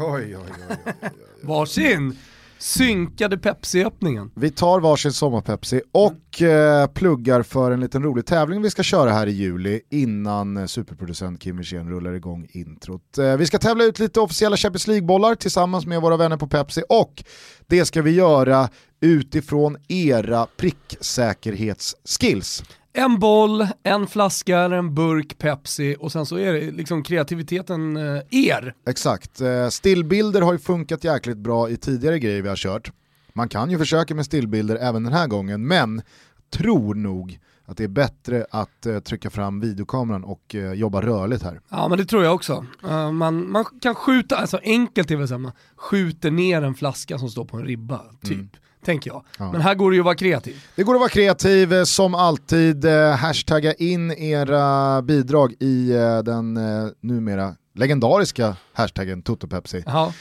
[0.00, 1.10] Oj, oj, oj, oj, oj.
[1.42, 2.16] Varsin
[2.58, 4.30] synkade Pepsi-öppningen.
[4.34, 9.10] Vi tar varsin sommarpepsi och eh, pluggar för en liten rolig tävling vi ska köra
[9.10, 13.18] här i juli innan eh, superproducent Kim Wirsén rullar igång introt.
[13.18, 16.82] Eh, vi ska tävla ut lite officiella Champions League-bollar tillsammans med våra vänner på Pepsi
[16.88, 17.24] och
[17.66, 18.68] det ska vi göra
[19.00, 22.62] utifrån era pricksäkerhetsskills.
[22.92, 27.96] En boll, en flaska eller en burk Pepsi och sen så är det liksom kreativiteten
[27.96, 28.74] eh, er.
[28.88, 32.92] Exakt, Eh, stillbilder har ju funkat jäkligt bra i tidigare grejer vi har kört.
[33.32, 36.02] Man kan ju försöka med stillbilder även den här gången, men
[36.50, 41.42] tror nog att det är bättre att eh, trycka fram videokameran och eh, jobba rörligt
[41.42, 41.60] här.
[41.68, 42.66] Ja men det tror jag också.
[42.84, 46.74] Eh, man, man kan skjuta, alltså enkelt är väl så här, man skjuter ner en
[46.74, 48.56] flaska som står på en ribba, typ.
[48.84, 49.24] Tänker jag.
[49.38, 49.52] Ja.
[49.52, 50.64] Men här går det ju att vara kreativ.
[50.76, 52.84] Det går att vara kreativ eh, som alltid.
[52.84, 56.58] Eh, hashtagga in era bidrag i eh, den
[57.00, 59.84] numera legendariska hashtaggen TotoPepsi.
[59.86, 60.12] Ja.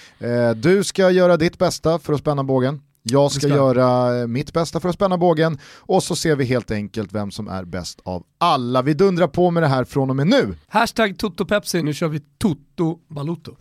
[0.56, 2.82] Du ska göra ditt bästa för att spänna bågen.
[3.04, 6.72] Jag ska ska göra mitt bästa för att spänna bågen och så ser vi helt
[6.72, 8.82] enkelt vem som är bäst av alla.
[8.82, 10.56] Vi dundrar på med det här från och med nu.
[10.68, 13.56] Hashtag TotoPepsi, nu kör vi Toto Balotto.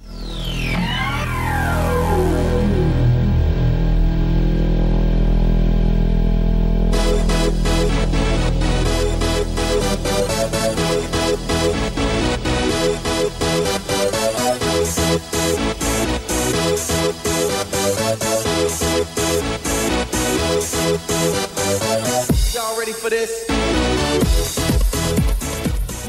[23.06, 23.46] For this?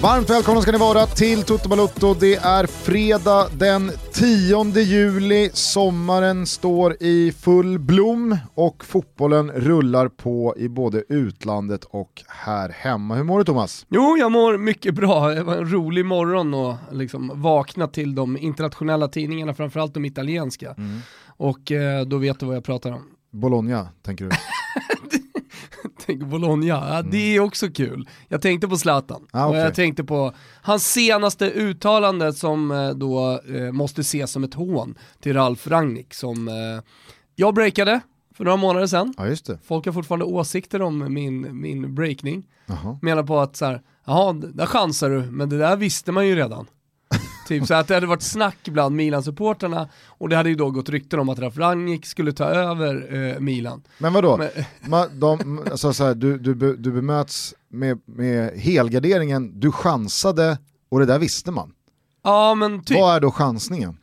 [0.02, 2.14] Varmt välkomna ska ni vara till Toto Balutto.
[2.14, 10.54] Det är fredag den 10 juli, sommaren står i full blom och fotbollen rullar på
[10.58, 13.16] i både utlandet och här hemma.
[13.16, 13.86] Hur mår du Thomas?
[13.90, 15.30] Jo, jag mår mycket bra.
[15.30, 20.76] Det var en rolig morgon och liksom vakna till de internationella tidningarna, framförallt de italienska.
[21.38, 23.04] Och eh, då vet du vad jag pratar om.
[23.32, 24.32] Bologna, tänker du?
[26.08, 28.10] Tänk Bologna, ja, det är också kul.
[28.28, 29.62] Jag tänkte på Zlatan Ah, och okej.
[29.62, 34.96] jag tänkte på hans senaste uttalande som eh, då eh, måste ses som ett hån
[35.20, 36.54] till Ralf Rangnick som eh,
[37.36, 38.00] jag breakade
[38.36, 39.14] för några månader sedan.
[39.18, 39.56] Ja.
[39.68, 42.48] Folk har fortfarande åsikter om min, min breakning.
[42.66, 43.00] Jaha.
[43.02, 46.36] Menar på att så här, jaha, där chansar du, men det där visste man ju
[46.36, 46.68] redan.
[47.48, 50.90] Typ så att det hade varit snack bland Milan-supporterna och det hade ju då gått
[50.90, 53.84] rykten om att Ralf Rangnick skulle ta över eh, Milan.
[53.98, 54.38] Men vadå?
[54.38, 54.50] Men-
[54.90, 60.58] Ma, de, alltså, så här, du, du, du bemöts med, med helgarderingen, du chansade
[60.90, 61.74] och det där visste man.
[62.24, 63.00] Ja men typ.
[63.00, 63.98] Vad är då chansningen?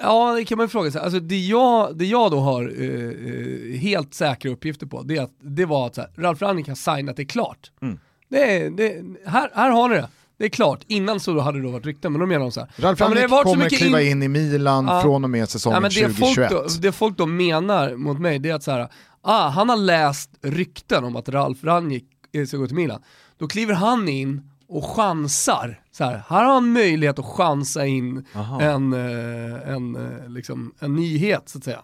[0.00, 1.00] Ja, det kan man ju fråga sig.
[1.00, 5.22] Alltså, det, jag, det jag då har eh, eh, helt säkra uppgifter på, det, är
[5.22, 7.70] att, det var att så här, Ralf Rangnick har signat det klart.
[7.82, 7.98] Mm.
[8.28, 10.08] Det det, här, här har ni det.
[10.38, 10.80] Det är klart.
[10.86, 12.68] Innan så hade det då varit rykten, men då menar de så här.
[12.76, 15.02] Ralf ja, Rangnick så kommer kliva in- in i Milan Ja.
[15.02, 16.50] från och med säsongen Ja, det, folk 2021.
[16.50, 18.88] då, det folk då menar mot mig, det är att så här,
[19.22, 23.02] ah, han har läst rykten om att Ralf Rangnick eh, ska gå till Milan.
[23.38, 25.80] Då kliver han in och chansar.
[25.92, 28.60] Så här, här har han möjlighet att chansa in Aha.
[28.60, 31.80] en, eh, en, eh, liksom, en nyhet så att säga.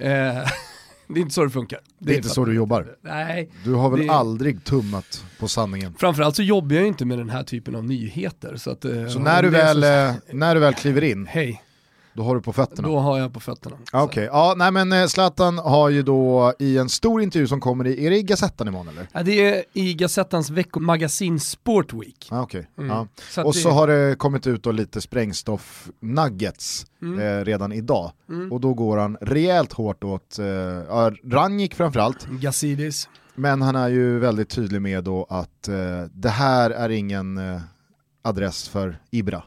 [0.00, 0.42] Eh,
[1.14, 1.80] det är inte så det funkar.
[1.98, 2.86] Det är inte så du jobbar.
[3.02, 3.50] Nej.
[3.64, 5.94] Du har väl det- aldrig tummat på sanningen.
[5.98, 8.56] Framförallt så jobbar jag inte med den här typen av nyheter.
[8.56, 11.62] Så, att, eh, Så när du, väl, så- eh, när du väl kliver in, Hej,
[12.14, 12.88] då har du på fötterna?
[12.88, 13.76] då har jag på fötterna.
[13.92, 17.86] Okej, ja, nej men eh, Zlatan har ju då i en stor intervju som kommer
[17.86, 19.08] i, är det i Gazettan imorgon eller?
[19.12, 22.28] Ja, det är i Gazettans veckomagasin Sport Week.
[22.30, 22.66] Ah, okej.
[22.78, 22.90] Mm.
[22.90, 23.06] Ja.
[23.30, 27.18] Så Och det- så har det kommit ut då lite sprängstoff nuggets Mm.
[27.40, 28.12] eh, redan idag.
[28.28, 28.52] Mm.
[28.52, 33.08] Och då går han rejält hårt åt eh, ja, Rangnick framförallt, Gazidis.
[33.34, 35.74] men han är ju väldigt tydlig med då att eh,
[36.12, 37.60] det här är ingen eh,
[38.22, 39.42] adress för Ibra.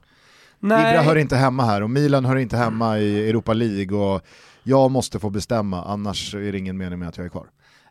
[0.68, 4.22] Nej, Ibra hör inte hemma här och Milan hör inte hemma i Europa League och
[4.64, 7.48] jag måste få bestämma annars är det ingen mening med att jag är kvar.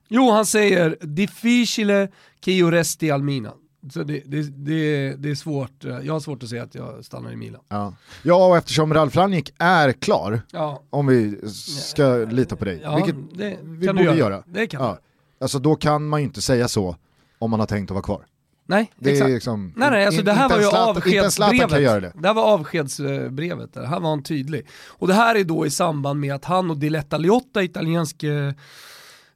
[0.09, 2.09] jo han säger difficile
[2.45, 3.53] che resti al Milan.
[3.93, 7.33] Så det, det, det, det är svårt, jag har svårt att säga att jag stannar
[7.33, 7.61] i Milan.
[7.69, 12.81] Ja, ja och eftersom Ralf Rangnick är klar, Ja, om vi ska lita på dig,
[12.82, 13.15] ja vilket
[13.62, 14.43] vi kan borde du göra.
[14.47, 14.99] Det kan Ja.
[15.41, 16.97] Alltså då kan man ju inte säga så
[17.38, 18.25] om man har tänkt att vara kvar.
[18.66, 19.28] Nej, Det exakt.
[19.31, 20.78] är liksom, Nej nej, alltså det här var ju göra det.
[20.78, 22.12] avskedsbrevet.
[22.22, 24.66] Det här var avskedsbrevet, det här var han tydlig.
[24.87, 28.52] Och det här är då i samband med att han och Diletta Liotta, italiensk eh,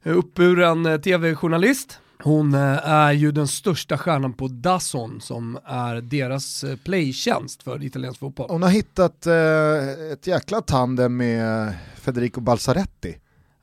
[0.03, 6.65] uppburen eh, tv-journalist, hon eh, är ju den största stjärnan på Dazon som är deras
[6.83, 8.49] playtjänst för italiensk fotboll.
[8.49, 12.41] Hon har hittat eh, ett jäkla tandem med Federico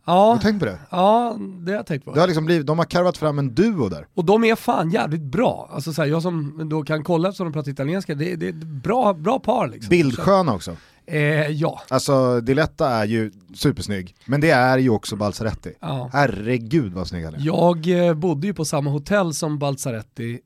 [0.07, 0.11] Balzaretti.
[0.11, 0.79] Har Ja, du tänkt på det?
[0.91, 2.15] ja, det har jag tänkt på.
[2.15, 4.07] det har liksom blivit, de har karvat fram en duo där.
[4.15, 5.71] Och de är fan jävligt bra.
[5.73, 8.51] Alltså så här, jag som då kan kolla eftersom de pratar italienska, det, det är
[8.51, 9.89] ett bra, bra par liksom.
[9.91, 10.77] Bildsköna också.
[11.09, 11.81] Eh, ja.
[11.89, 15.73] Alltså Diletta är ju supersnygg, men det är ju också Balzaretti.
[15.81, 16.11] ja.
[16.13, 17.41] Herregud vad snygg han är.
[17.43, 20.41] Jag eh, bodde ju på samma hotell som Balzaretti,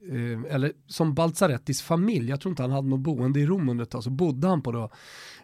[0.49, 2.31] eh, eller som Balzarettis familj.
[2.31, 4.63] Jag tror inte han hade något boende i Rom under ett tag, så bodde han
[4.63, 4.91] på då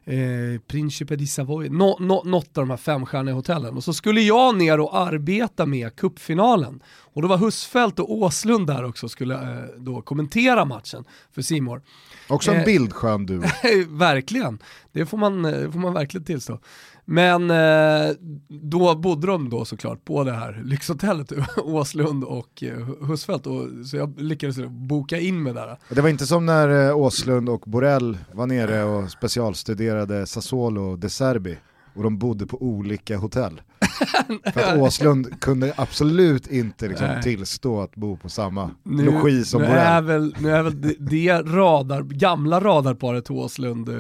[0.06, 3.76] eh, Principe di Savoy, nå, nå, något av de här femstjärniga hotellen.
[3.76, 6.82] Och så skulle jag ner och arbeta med kuppfinalen
[7.16, 11.82] Och då var Husfeldt och Åslund där också skulle eh, då kommentera matchen för Simor.
[12.28, 13.42] Också en Eh, bildskön duo.
[13.88, 14.58] verkligen,
[14.92, 16.60] det får man, eh, får man verkligen tillstå.
[17.08, 18.14] Men eh,
[18.48, 23.96] då bodde de då såklart på det här lyxhotellet, Åslund och eh, Husfeldt, och, så
[23.96, 25.78] jag lyckades boka in mig där.
[25.88, 30.98] Det var inte som när eh, Åslund och Borrell var nere och specialstuderade Sassuolo och
[30.98, 31.58] De Serbi
[31.94, 33.60] och de bodde på olika hotell.
[34.52, 39.68] För att Åslund kunde absolut inte liksom tillstå att bo på samma logi som nu
[39.68, 40.20] är Borrell.
[40.20, 43.94] väl, nu är väl det, det radar, gamla radarparet Åslund eh,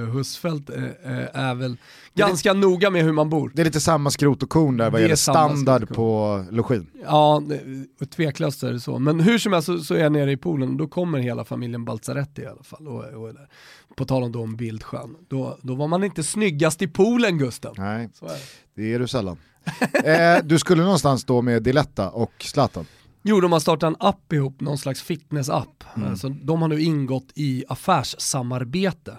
[0.70, 1.76] eh, eh, är väl
[2.14, 3.52] ganska noga med hur man bor.
[3.54, 6.86] Det är lite samma skrot och korn där vad Det är gäller standard på login.
[7.04, 8.98] Ja, det- tveklöst är det så.
[8.98, 11.44] Men hur som helst så, så är jag nere i poolen och då kommer hela
[11.44, 12.88] familjen Balzaretti i alla fall.
[12.88, 13.48] Och, och är.
[13.96, 15.16] På tal om då om bildskön.
[15.28, 17.74] Då, då var man inte snyggast i poolen Gustav.
[17.78, 18.82] Nej, är det.
[18.82, 19.36] det är du sällan.
[20.04, 22.86] eh, du skulle någonstans då med Diletta och Zlatan.
[23.22, 25.84] Jo, de har startat en app ihop, någon slags fitness-app.
[25.96, 26.08] Mm.
[26.08, 29.16] Alltså, de har nu ingått i affärssamarbete.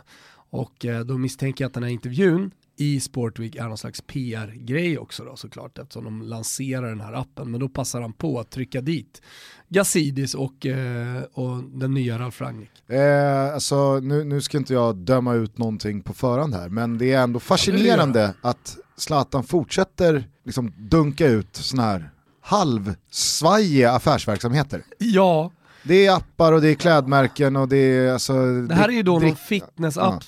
[0.50, 4.98] Och eh, då misstänker jag att den här intervjun i Sportweek är någon slags PR-grej
[4.98, 7.52] också då såklart eftersom de lanserar den här appen.
[7.52, 9.22] Men då passar han på att trycka dit
[9.70, 12.90] Gazidis och, eh, och den nya Ralf Rangnick.
[12.90, 17.14] Eh, alltså, nu, nu ska inte jag döma ut någonting på förhand här, men det
[17.14, 22.10] är ändå fascinerande att Zlatan fortsätter liksom dunka ut sådana här
[22.42, 24.84] halvsvajiga affärsverksamheter.
[24.98, 25.52] Ja,
[25.84, 28.34] Det är appar och det är klädmärken och det är alltså...
[28.62, 30.24] det här är ju då någon fitness-app.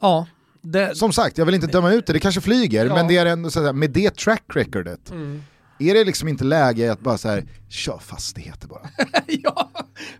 [0.00, 0.26] Ja,
[0.62, 2.94] det, Som sagt, jag vill inte döma ut det, det kanske flyger, Ja.
[2.94, 5.42] men det är ändå så här, med det track recordet, mm.
[5.78, 8.88] är det liksom inte läge att bara så här, kör fastigheter bara.
[9.26, 9.70] ja,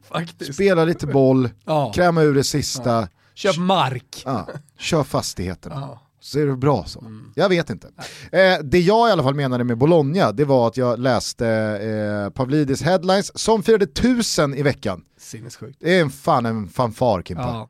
[0.02, 0.54] faktiskt.
[0.54, 1.92] Spela lite boll, Ja.
[1.94, 4.22] kräma ur det sista, Köp mark.
[4.24, 4.48] ja,
[4.78, 5.98] kör fastigheterna.
[6.24, 7.04] Så är det bra så.
[7.34, 7.86] Jag vet inte.
[8.32, 12.30] Eh, det jag i alla fall menade med Bologna, det var att jag läste eh,
[12.30, 15.04] Pavlidis headlines som firade tusen i veckan.
[15.18, 15.78] Sinnessjukt.
[15.80, 17.42] Det är en fan en fanfar Kimpa.
[17.42, 17.68] Ja.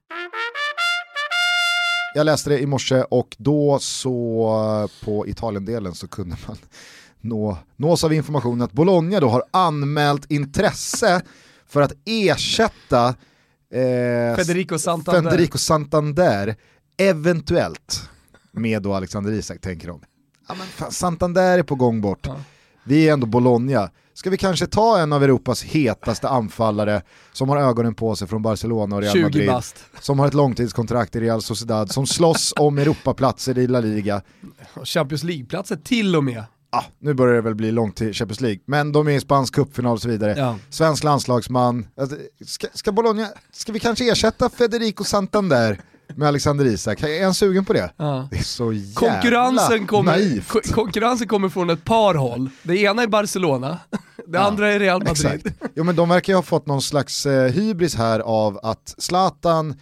[2.15, 6.57] Jag läste det i morse och då så på Italien-delen så kunde man
[7.21, 11.23] nå, nås av informationen att Bologna då har anmält intresse
[11.67, 15.31] för att ersätta eh, Federico Santander.
[15.31, 16.57] Federico Santander,
[16.97, 18.11] eventuellt
[18.57, 20.01] med då Alexander Isak tänker de.
[20.49, 22.37] Ja, men fan, Santander är på gång bort, Ja.
[22.85, 23.91] vi är ändå Bologna.
[24.15, 27.03] Ska vi kanske ta en av Europas hetaste anfallare
[27.33, 29.77] som har ögonen på sig från Barcelona och Real 20 Madrid, bast.
[30.01, 34.23] som har ett långtidskontrakt i Real Sociedad, som slåss om Europaplatser i La Liga.
[34.75, 36.45] Och Champions League-platser till och med.
[36.71, 39.55] Ah, nu börjar det väl bli långt till Champions League, men de är i spansk
[39.55, 40.35] cupfinal och så vidare.
[40.39, 40.59] Ja.
[40.71, 41.87] Svensk landslagsman.
[41.97, 42.17] Alltså,
[42.47, 45.81] Ska, ska Bologna, ska vi kanske ersätta Federico Santander
[46.17, 47.03] med Alexander Isak?
[47.03, 47.91] Är han sugen på det?
[47.97, 48.29] Ja.
[48.31, 50.49] Det är så jävla Konkurrensen kommer, naivt.
[50.49, 52.51] ko- konkurrensen kommer från ett par håll.
[52.63, 53.79] Det ena är Barcelona,
[54.27, 55.27] det andra är Real Madrid.
[55.47, 55.71] Exakt.
[55.75, 59.75] Jo men de verkar ju ha fått någon slags eh, hybris här av att Zlatan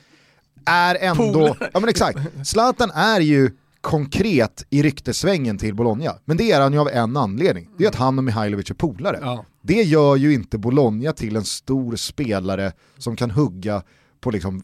[0.66, 1.70] är ändå, Polare.
[1.74, 6.72] ja men exakt, Zlatan är ju konkret i ryktesvängen till Bologna, men det är han
[6.72, 9.18] ju av en anledning, det är att han och Mihailovic är polare.
[9.22, 9.44] Ja.
[9.62, 13.82] Det gör ju inte Bologna till en stor spelare som kan hugga
[14.20, 14.62] på liksom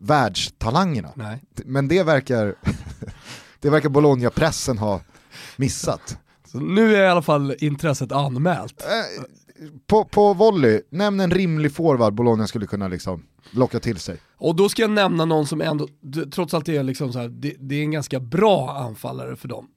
[0.00, 1.12] världstalangerna.
[1.14, 1.42] Nej.
[1.64, 2.54] Men det verkar,
[3.60, 5.00] det verkar Bologna-pressen ha
[5.56, 6.18] missat.
[6.46, 8.82] Så nu är i alla fall intresset anmält.
[8.82, 9.24] Eh,
[9.86, 14.18] på, på volley, nämn en rimlig forward Bologna skulle kunna liksom locka till sig.
[14.36, 15.88] Och då ska jag nämna någon som ändå,
[16.32, 19.68] trots allt är liksom så här, det, det är en ganska bra anfallare för dem.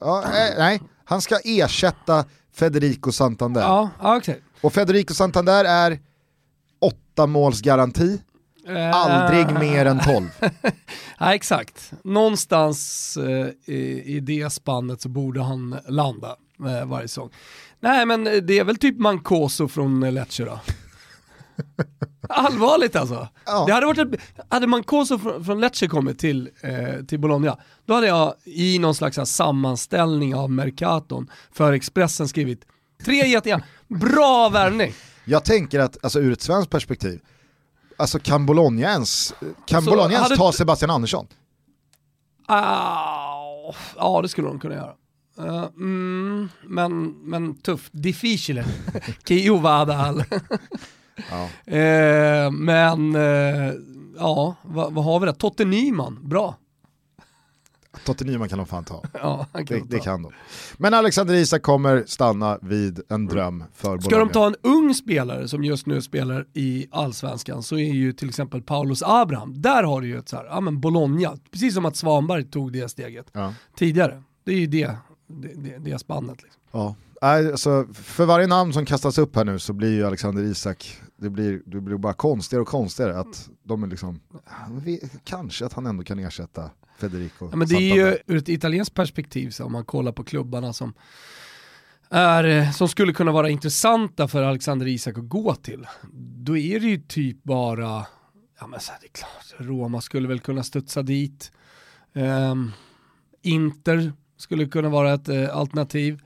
[0.00, 3.60] Ja, eh, nej, han ska ersätta Federico Santander.
[3.60, 4.42] Ja, okej.
[4.60, 5.98] Och Federico Santander är
[6.80, 8.20] åtta måls garanti,
[8.66, 10.28] Eh, aldrig mer än 12.
[11.18, 11.92] Ja, exakt.
[12.04, 17.30] Någonstans eh, i, i det spannet så borde han landa eh, varje säsong.
[17.80, 20.60] Nej men det är väl typ Mancoso från Lecce då.
[22.28, 23.28] Allvarligt alltså.
[23.46, 23.64] Ja.
[23.66, 27.94] Det hade, varit ett, hade Mancoso från, från Lecce kommit till, eh, till Bologna, då
[27.94, 32.64] hade jag i någon slags sammanställning av Mercaton för Expressen skrivit
[33.04, 34.92] tre jättegärna, bra värvning.
[35.24, 37.20] Jag tänker att, alltså ur ett svenskt perspektiv,
[38.04, 39.34] alltså kan Bologna ens,
[39.66, 41.26] kan Alltså, Bologna ens hade- ta Sebastian Andersson?
[42.48, 44.92] Au, ja det skulle de kunna göra.
[45.38, 48.64] Eh, mm, men, men tufft, difficile.
[49.28, 50.24] Che io vada al.
[51.30, 51.48] Ja.
[51.76, 53.72] Eh, men eh,
[54.18, 55.32] ja, vad, vad har vi där?
[55.32, 56.56] Totte Nyman, bra.
[58.04, 59.02] Totte Nyman kan de fan ta.
[59.12, 60.32] Ja, kan Det, de det kan de.
[60.76, 64.24] Men Alexander Isak kommer stanna vid en dröm för Ska Bologna.
[64.24, 68.28] de ta en ung spelare som just nu spelar i allsvenskan så är ju till
[68.28, 71.84] exempel Paulus Abraham, där har du ju ett så här, ja men Bologna, precis som
[71.84, 73.54] att Svanberg tog det steget Ja.
[73.76, 74.22] tidigare.
[74.44, 74.96] Det är ju det,
[75.26, 76.42] det, det, det spannet.
[76.42, 76.60] Liksom.
[76.72, 76.94] Ja.
[77.20, 81.30] Alltså, för varje namn som kastas upp här nu så blir ju Alexander Isak, det
[81.30, 84.20] blir, det blir bara konstigare och konstigare att de är liksom,
[85.24, 88.94] kanske att han ändå kan ersätta Federico Ja, men det är ju ur ett italienskt
[88.94, 90.94] perspektiv, så om man kollar på klubbarna som,
[92.10, 95.86] är, eh, som skulle kunna vara intressanta för Alexander Isak att gå till,
[96.36, 98.06] då är det ju typ bara,
[98.60, 101.50] ja men så här, det är klart, Roma skulle väl kunna studsa dit,
[102.14, 102.72] Ehm,
[103.42, 106.20] Inter skulle kunna vara ett eh, alternativ,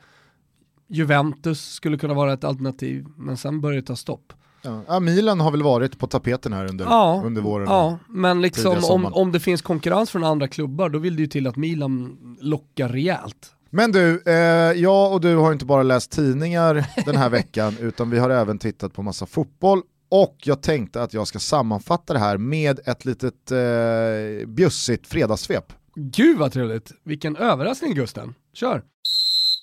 [0.88, 4.32] Juventus skulle kunna vara ett alternativ, men sen börjar det ta stopp.
[4.62, 5.00] Ja.
[5.00, 7.67] Milan har väl varit på tapeten här under, Ja, under våren.
[7.71, 11.29] Ja, men liksom om, om det finns konkurrens från andra klubbar, då vill det ju
[11.29, 13.53] till att Milan lockar rejält.
[13.71, 14.33] Men du, eh,
[14.73, 18.59] jag och du har inte bara läst tidningar den här veckan utan vi har även
[18.59, 23.05] tittat på massa fotboll och jag tänkte att jag ska sammanfatta det här med ett
[23.05, 25.73] litet eh, bjussigt fredagssvep.
[25.95, 28.35] Gud vad trevligt, vilken överraskning Gusten.
[28.55, 28.83] Kör!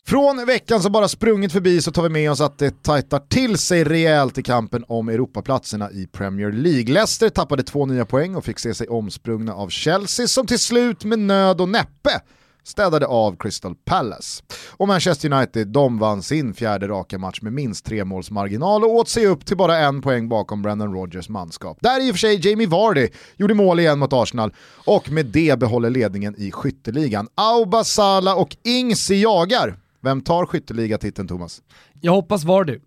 [0.07, 3.57] Från veckan som bara sprungit förbi så tar vi med oss att det tajtar till
[3.57, 6.93] sig rejält i kampen om Europaplatserna i Premier League.
[6.93, 11.03] Leicester tappade två nya poäng och fick se sig omsprungna av Chelsea som till slut
[11.03, 12.21] med nöd och näppe
[12.63, 14.43] städade av Crystal Palace.
[14.71, 18.95] Och Manchester United, de vann sin fjärde raka match med minst tre måls marginal och
[18.95, 21.77] åt sig upp till bara en poäng bakom Brendan Rodgers manskap.
[21.81, 23.07] Där i och för sig Jamie Vardy
[23.37, 24.53] gjorde mål igen mot Arsenal
[24.85, 27.27] och med det behåller ledningen i skytteligan.
[27.35, 29.84] Auba Sala och Ingsi jagar.
[30.05, 31.63] Vem tar skytteligatiteln Thomas?
[32.01, 32.79] Jag hoppas Vardy.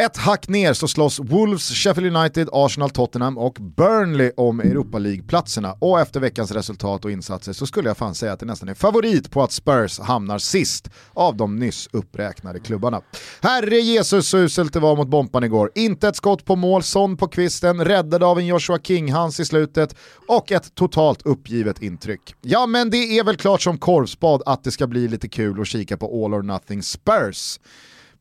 [0.00, 5.76] Ett hack ner så slåss Wolves, Sheffield United, Arsenal, Tottenham och Burnley om Europa League-platserna.
[5.78, 8.74] Och efter veckans resultat och insatser så skulle jag fan säga att det nästan är
[8.74, 13.00] favorit på att Spurs hamnar sist av de nyss uppräknade klubbarna.
[13.40, 15.70] Herre Jesus så uselt det var mot Bompan igår.
[15.74, 19.96] Inte ett skott på mål, Son på kvisten, räddad av en Joshua King-hans i slutet
[20.28, 22.34] och ett totalt uppgivet intryck.
[22.40, 25.66] Ja men det är väl klart som korvspad att det ska bli lite kul att
[25.66, 27.60] kika på All or Nothing Spurs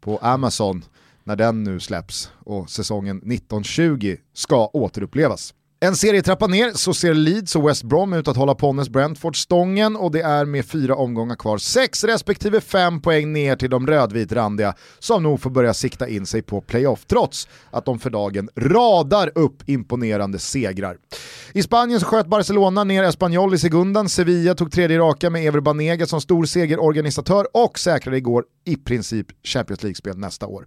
[0.01, 0.83] på Amazon
[1.29, 5.53] när den nu släpps och säsongen 1920 ska återupplevas.
[5.81, 9.95] En serietrappa ner så ser Leeds och West Brom ut att hålla Ponnes Brentford stången
[9.95, 14.74] och det är med fyra omgångar kvar sex respektive fem poäng ner till de rödvitrandiga
[15.00, 19.31] som nog får börja sikta in sig på playoff trots att de för dagen radar
[19.36, 20.98] upp imponerande segrar.
[21.53, 25.59] I Spanien så sköt Barcelona ner Espanyol i segundan, Sevilla tog tredje raka med Ever
[25.59, 30.65] Banega som stor segerorganisatör och säkrade igår i princip Champions League-spel nästa år.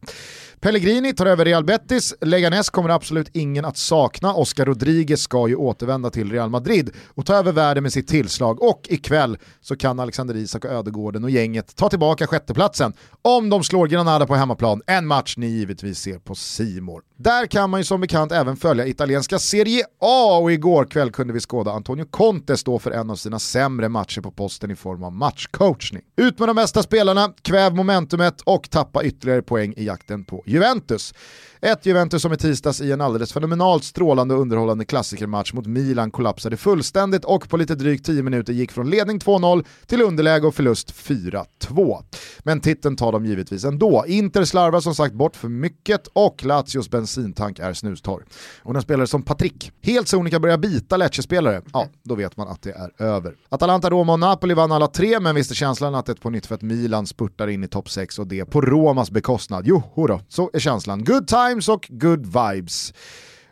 [0.61, 5.57] Pellegrini tar över Real Betis, Leganes kommer absolut ingen att sakna, Oscar Rodriguez ska ju
[5.57, 10.01] återvända till Real Madrid och ta över världen med sitt tillslag och ikväll så kan
[10.01, 12.93] Alexander Isak och Ödegården och gänget ta tillbaka sjätteplatsen
[13.23, 17.03] om de slår Granada på hemmaplan, en match ni givetvis ser på Simor.
[17.17, 21.33] Där kan man ju som bekant även följa italienska Serie A och igår kväll kunde
[21.33, 25.05] vi skåda Antonio Conte stå för en av sina sämre matcher på posten i form
[25.05, 26.03] av matchcoachning.
[26.17, 31.15] Ut med de bästa spelarna, kväv momentumet och tappa ytterligare poäng i jakten på Juventus.
[31.61, 36.11] Ett Juventus som i tisdags i en alldeles fenomenalt strålande och underhållande klassikermatch mot Milan
[36.11, 40.55] kollapsade fullständigt och på lite drygt 10 minuter gick från ledning 2-0 till underläge och
[40.55, 42.03] förlust 4-2.
[42.39, 44.05] Men titeln tar de givetvis ändå.
[44.07, 48.25] Inter slarvar som sagt bort för mycket och Lazios bensintank är snustorr.
[48.63, 52.63] Och när spelare som Patrick helt sonika börjar bita Lecce-spelare, ja då vet man att
[52.63, 53.35] det är över.
[53.49, 56.55] Atalanta, Roma och Napoli vann alla tre men visste känslan att ett på nytt för
[56.55, 59.65] att Milan spurtar in i topp 6 och det på Romas bekostnad.
[59.67, 61.05] Jo, då, så är känslan.
[61.05, 62.93] Good times och good vibes.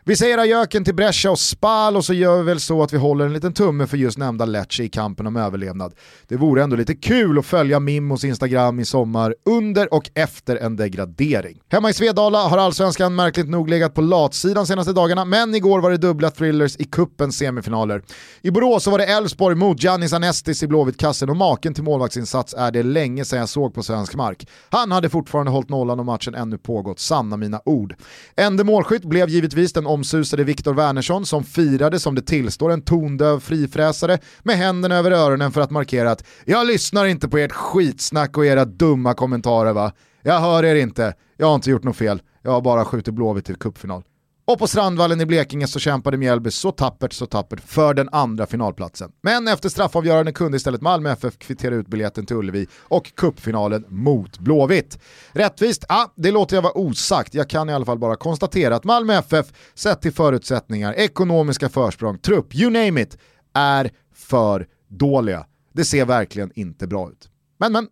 [0.05, 2.97] Vi säger ajöken till Brescia och Spal och så gör vi väl så att vi
[2.97, 5.93] håller en liten tumme för just nämnda Lecce i kampen om överlevnad.
[6.27, 10.75] Det vore ändå lite kul att följa Mimmos Instagram i sommar under och efter en
[10.75, 11.59] degradering.
[11.71, 15.91] Hemma i Svedala har allsvenskan märkligt nog legat på latsidan senaste dagarna, men igår var
[15.91, 18.01] det dubbla thrillers i kuppens semifinaler.
[18.41, 22.53] I Borås så var det Elfsborg mot Giannis Anestis i Blåvittkassen och maken till målvaktsinsats
[22.57, 24.47] är det länge sedan jag såg på svensk mark.
[24.69, 27.95] Han hade fortfarande hållit nollan och matchen ännu pågått, sanna mina ord.
[28.35, 33.39] Ende målskytt blev givetvis den omsusade Viktor Wernersson som firade som det tillstår en tondöv
[33.39, 38.37] frifräsare med händerna över öronen för att markera att “jag lyssnar inte på ert skitsnack
[38.37, 39.91] och era dumma kommentarer va,
[40.23, 43.45] jag hör er inte, jag har inte gjort något fel, jag har bara skjutit Blåvitt
[43.45, 44.03] till cupfinal”.
[44.51, 48.45] Och på Strandvallen i Blekinge så kämpade Mjällby så tappert, så tappert för den andra
[48.45, 49.11] finalplatsen.
[49.21, 54.39] Men efter straffavgörande kunde istället Malmö FF kvittera ut biljetten till Ullevi och kuppfinalen mot
[54.39, 54.99] Blåvitt.
[55.31, 55.85] Rättvist?
[55.89, 57.33] Ja, det låter jag vara osagt.
[57.33, 62.17] Jag kan i alla fall bara konstatera att Malmö FF, sett till förutsättningar, ekonomiska försprång,
[62.17, 63.17] trupp, you name it,
[63.53, 65.45] är för dåliga.
[65.73, 67.29] Det ser verkligen inte bra ut.
[67.59, 67.87] Men men.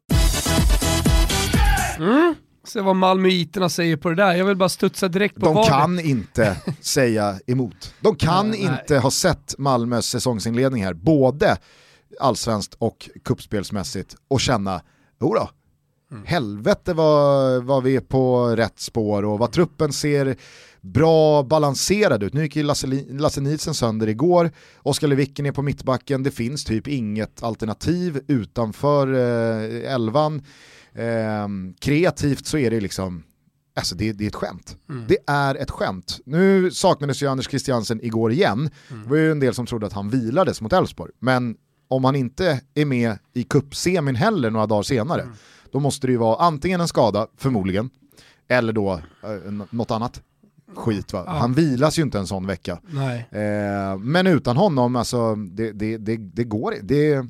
[2.00, 2.36] Mm.
[2.64, 4.36] Se vad malmöiterna säger på det där.
[4.36, 7.94] Jag vill bara studsa direkt på De vad kan inte säga emot.
[8.02, 11.58] De kan Nej, inte ha sett Malmös säsongsinledning här, både
[12.20, 14.82] allsvenskt och kuppspelsmässigt och känna,
[15.22, 15.50] jodå,
[16.12, 16.24] Mm.
[16.26, 20.36] helvete vad, vad vi är på rätt spår och vad truppen ser
[20.82, 22.34] bra balanserad ut.
[22.34, 26.66] Nu gick ju Lasse, Lasse Nielsen sönder igår, Oskar Lewicken är på mittbacken, det finns
[26.66, 30.42] typ inget alternativ utanför eh, elvan.
[30.96, 33.24] Ehm, kreativt så är det liksom,
[33.76, 34.78] alltså det, det är ett skämt.
[35.08, 36.20] Det är ett skämt.
[36.26, 39.94] Nu saknades ju Anders Christiansen igår igen, det var ju en del som trodde att
[39.94, 41.56] han vilades mot Elfsborg, men
[41.88, 45.28] om han inte är med i cupsemin heller några dagar senare,
[45.72, 47.90] då måste det ju vara antingen en skada, förmodligen,
[48.48, 48.94] eller då
[49.24, 50.22] eh, något annat
[50.76, 51.14] skit.
[51.14, 51.24] Va?
[51.26, 51.32] Ja.
[51.32, 52.80] Han vilas ju inte en sån vecka.
[53.32, 57.28] Eh, men utan honom, alltså, det, det, det, det går det,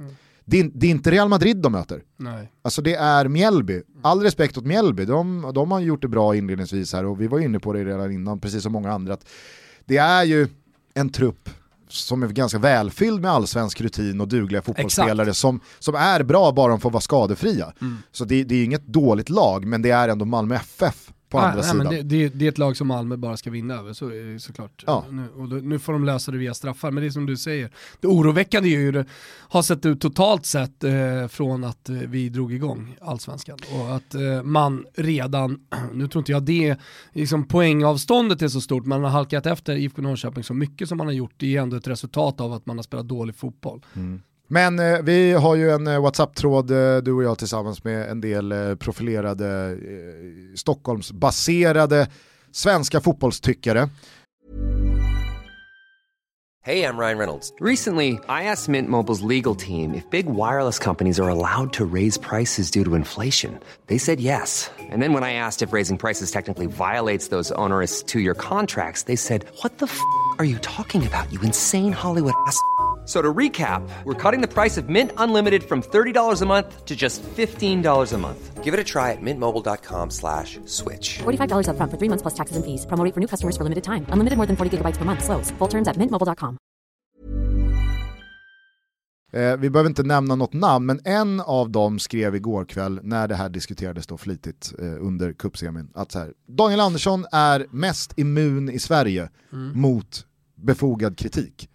[0.50, 2.02] det, är- det är inte Real Madrid de möter.
[2.18, 2.52] Nej.
[2.62, 3.82] Alltså det är Mjällby.
[4.02, 7.40] All respekt åt Mjällby, de, de har gjort det bra inledningsvis här och vi var
[7.40, 9.18] inne på det redan innan, precis som många andra.
[9.86, 10.48] Det är ju
[10.94, 11.50] en trupp
[11.88, 16.68] som är ganska välfylld med allsvensk rutin och dugliga fotbollsspelare som, som är bra bara
[16.72, 17.74] de får vara skadefria.
[17.82, 17.98] Mm.
[18.12, 21.48] Så det, det är inget dåligt lag, men det är ändå Malmö FF på Nej,
[21.48, 21.86] andra nej, sidan.
[21.86, 24.84] men det, det, det är ett lag som Malmö bara ska vinna över, så såklart.
[24.88, 25.06] Ja.
[25.10, 27.38] Nu, och då, nu får de lösa det via straffar, men det är som du
[27.38, 27.72] säger.
[28.00, 29.06] Det oroväckande är ju det
[29.40, 33.58] har sett ut totalt sett eh, från att eh, vi drog igång allsvenskan.
[33.74, 35.60] Och att eh, man redan,
[35.94, 36.78] nu tror inte jag det,
[37.12, 41.08] liksom poängavståndet är så stort, man har halkat efter IFK Norrköping så mycket som man
[41.08, 43.82] har gjort, det är ändå ett resultat av att man har spelat dålig fotboll.
[44.52, 48.22] Men eh, vi har ju en eh, WhatsApp-tråd, eh, du och jag tillsammans med en
[48.22, 52.08] del eh, profilerade eh, Stockholmsbaserade
[52.52, 53.90] svenska fotbollstyckare.
[56.62, 57.54] Hej, jag Ryan Reynolds.
[57.62, 62.20] Recently, I asked Mint Mobile's legal team if big wireless companies are allowed to raise
[62.20, 63.60] prices due to inflation.
[63.88, 64.72] They said yes.
[64.92, 69.04] And then when I asked if raising prices technically violates those onerous two year contracts,
[69.04, 70.00] they said, What the f
[70.38, 72.60] are you talking about, you insane Hollywood ass?
[73.10, 76.96] So to recap, we're cutting the price of Mint Unlimited from $30 a month to
[76.96, 78.64] just $15 a month.
[78.64, 81.18] Give it a try at mintmobile.com slash switch.
[81.18, 82.86] $45 upfront for three months plus taxes and fees.
[82.86, 84.06] Promo rate for new customers for limited time.
[84.14, 85.24] Unlimited more than 40 gigabytes per month.
[85.24, 85.52] Slows.
[85.58, 86.58] Full terms at mintmobile.com.
[89.34, 93.28] Eh, vi behöver inte nämna något namn, men en av dem skrev igår kväll när
[93.28, 98.20] det här diskuterades då flitigt eh, under cupsemin att så här, Daniel Andersson är mest
[98.20, 99.30] immun i Sverige
[99.74, 101.70] mot befogad kritik.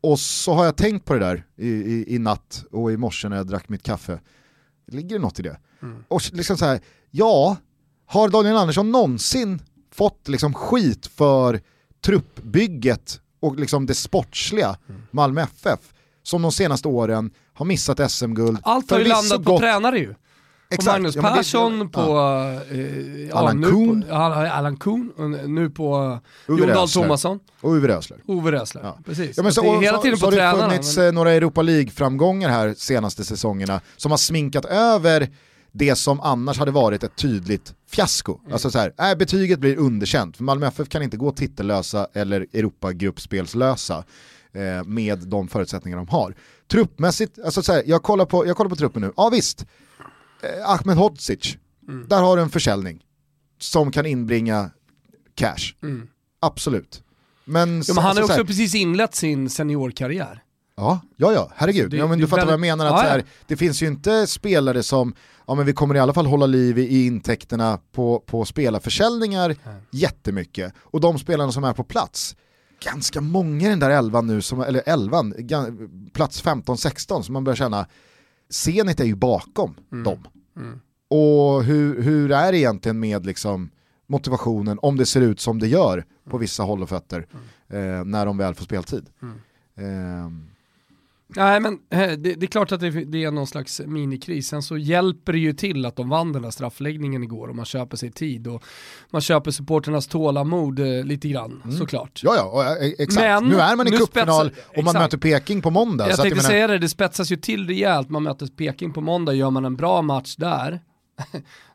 [0.00, 3.28] Och så har jag tänkt på det där i, i, i natt och i morse
[3.28, 4.20] när jag drack mitt kaffe.
[4.86, 5.58] Ligger det något i det?
[6.08, 7.56] Och liksom så här, ja,
[8.06, 11.60] har Daniel Andersson någonsin fått liksom skit för
[12.04, 14.76] truppbygget och liksom det sportsliga
[15.10, 15.80] Malmö FF
[16.22, 18.58] som de senaste åren har missat SM-guld.
[18.62, 20.14] Allt har ju landat på gått- tränare ju.
[20.72, 22.52] Exakt, Magnus ja, men det- Persson, på ja.
[22.52, 24.02] eh, Allan Kuhn.
[24.02, 26.88] På, ja, Allan Kuhn, och nu på Uwe Jon Dahl.
[26.88, 28.18] Tomasson, Och Uwe Rösler.
[28.26, 28.82] Ove Rösler.
[28.82, 28.98] Ja.
[29.04, 29.36] Precis.
[29.36, 31.32] Ja, men så, och, hela så, tiden så på har det funnits men- eh, några
[31.32, 35.28] Europa League-framgångar här senaste säsongerna som har sminkat över
[35.72, 38.38] det som annars hade varit ett tydligt fiasko.
[38.40, 38.52] Mm.
[38.52, 42.46] Alltså så här, äh, betyget blir underkänt, för Malmö FF kan inte gå titellösa eller
[42.52, 44.04] Europagruppspelslösa
[44.52, 46.34] eh, med de förutsättningar de har.
[46.70, 49.66] Truppmässigt, alltså så här, jag, kollar på, jag kollar på truppen nu, ja visst,
[50.42, 51.56] eh, Ahmed Hodzic,
[51.88, 52.06] Mm.
[52.08, 53.04] där har du en försäljning
[53.58, 54.70] som kan inbringa
[55.34, 55.74] cash.
[56.40, 57.02] Absolut.
[57.44, 57.82] Men, Mm.
[57.88, 60.42] Ja, men han har alltså ju så här- också precis inlett sin seniorkarriär.
[60.76, 61.90] Ja, ja, ja, herregud.
[61.90, 63.24] det- ja, men du fattar vad jag menar, att Ja, så här, ja.
[63.46, 65.14] det finns ju inte spelare som,
[65.46, 69.56] ja men vi kommer i alla fall hålla liv i, i intäkterna på, på spelarförsäljningar
[69.90, 70.72] jättemycket.
[70.80, 72.36] Och de spelarna som är på plats,
[72.84, 75.34] ganska många i den där elvan nu, som, eller elvan,
[76.12, 77.86] plats 15-16, som man börjar känna,
[78.50, 80.04] Zenit är ju bakom Mm.
[80.04, 80.18] dem.
[81.08, 83.70] Och hur, hur är det egentligen med liksom
[84.06, 87.26] motivationen, om det ser ut som det gör på vissa håll och fötter,
[87.68, 87.98] Mm.
[87.98, 89.06] eh, när de väl får speltid?
[89.76, 90.49] Ehm,
[91.36, 94.48] Nej men eh, det, det är klart att det, det är någon slags minikris.
[94.48, 97.64] Sen så hjälper det ju till att de vann den här straffläggningen igår och man
[97.64, 98.64] köper sig tid och
[99.10, 102.20] man köper supporternas tålamod eh, lite grann såklart.
[102.24, 103.14] Ja, ja, eh, exakt.
[103.26, 104.98] Men nu är man i cupfinal och man exakt.
[104.98, 106.04] möter Peking på måndag.
[106.08, 108.08] Jag så att tänkte menar- säga det, det spetsas ju till rejält.
[108.10, 110.80] Man möter Peking på måndag, gör man en bra match där,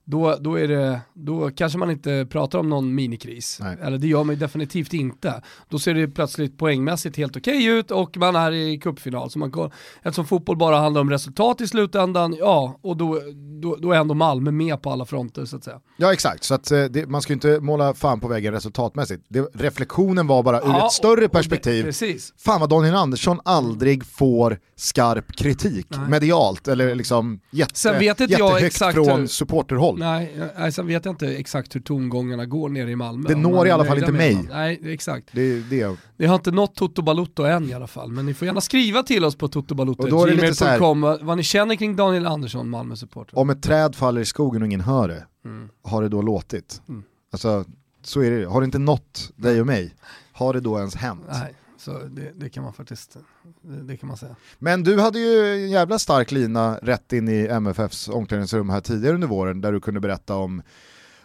[0.06, 3.58] då, då, är det, då kanske man inte pratar om någon minikris.
[3.62, 3.78] Nej.
[3.82, 5.41] Eller det gör man ju definitivt inte.
[5.70, 9.30] Då ser det plötsligt poängmässigt helt okej ut och man är i cupfinal.
[9.30, 13.22] Så man, går- eftersom fotboll bara handlar om resultat i slutändan, ja, och då,
[13.62, 15.80] då, då är ändå Malmö med på alla fronter så att säga.
[15.98, 19.26] Ja exakt, så att, eh, det, man ska ju inte måla fan på väggen resultatmässigt.
[19.30, 21.78] Det, reflektionen var bara ur Ja, ett större perspektiv.
[21.84, 22.34] det- precis.
[22.38, 26.10] Fan vad Daniel Andersson aldrig får skarp kritik Nej.
[26.10, 29.94] medialt eller liksom jätte, Sen vet inte jag jättehögt exakt från hur- supporterhåll.
[29.99, 33.29] Nej, nej, sen vet jag inte exakt hur tongångarna går nere i Malmö.
[33.29, 34.45] Det når i alla fall nöjda inte med mig.
[34.47, 34.53] det.
[34.53, 35.29] Nej, exakt.
[35.31, 35.97] Det, det.
[36.17, 39.03] Det har inte nått Toto Balutto än i alla fall, men ni får gärna skriva
[39.03, 42.69] till oss på Och då är det lite totobalutto.gmail.com vad ni känner kring Daniel Andersson,
[42.69, 43.39] Malmö-supporter.
[43.39, 45.69] Om ett träd faller i skogen och ingen hör det, Mm.
[45.84, 46.81] har det då låtit?
[46.89, 47.03] Mm.
[47.31, 47.65] Alltså,
[48.03, 48.45] så är det.
[48.45, 49.95] Har det inte nått dig och mig,
[50.31, 51.21] har det då ens hänt?
[51.31, 51.53] Nej,
[51.86, 53.17] så det, det kan man faktiskt,
[53.62, 54.36] det, det kan man säga.
[54.60, 59.15] Men du hade ju en jävla stark lina rätt in i MFFs omklädningsrum här tidigare
[59.15, 60.62] under våren där du kunde berätta om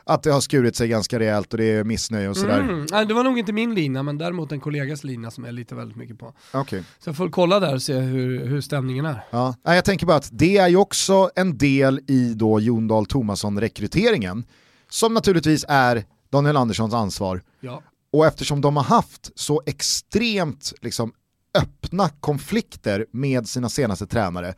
[0.05, 2.61] att det har skurit sig ganska rejält och det är missnöje och sådär.
[2.61, 2.87] Mm.
[2.91, 5.77] Nej, det var nog inte min lina, men däremot en kollegas lina som jag litar
[5.77, 6.33] väldigt mycket på.
[6.53, 6.85] Okej.
[6.99, 9.25] Så jag får kolla där och se hur, hur stämningen är.
[9.31, 9.55] Ja.
[9.63, 14.45] Jag tänker bara att det är ju också en del i då Jon Dahl Tomasson-rekryteringen
[14.89, 17.43] som naturligtvis är Daniel Anderssons ansvar.
[17.61, 17.83] Ja.
[18.13, 21.13] Och eftersom de har haft så extremt liksom,
[21.55, 24.55] öppna konflikter med sina senaste tränare,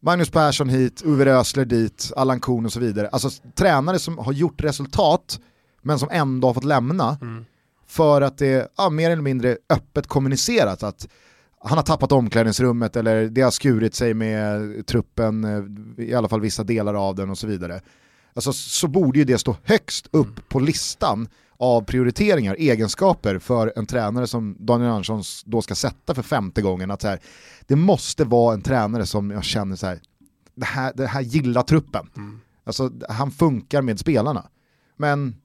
[0.00, 4.32] Magnus Persson hit, Uwe Rösler dit, Allan Kuhn och så vidare, alltså tränare som har
[4.32, 5.40] gjort resultat
[5.82, 7.18] men som ändå har fått lämna
[7.86, 11.08] för att det ja, mer eller mindre öppet kommunicerat att
[11.64, 16.40] han har tappat omklädningsrummet eller det har skurit sig med truppen, eh, i alla fall
[16.40, 17.80] vissa delar av den och så vidare.
[18.34, 21.28] Alltså, så borde ju det stå högst upp på listan
[21.62, 26.90] av prioriteringar, egenskaper för en tränare som Daniel Andersson då ska sätta för femte gången.
[26.90, 27.18] Att så här,
[27.66, 30.00] det måste vara en tränare som jag känner så här,
[30.54, 32.10] det här, det här gillar truppen.
[32.64, 34.46] Alltså, han funkar med spelarna.
[34.96, 35.36] Men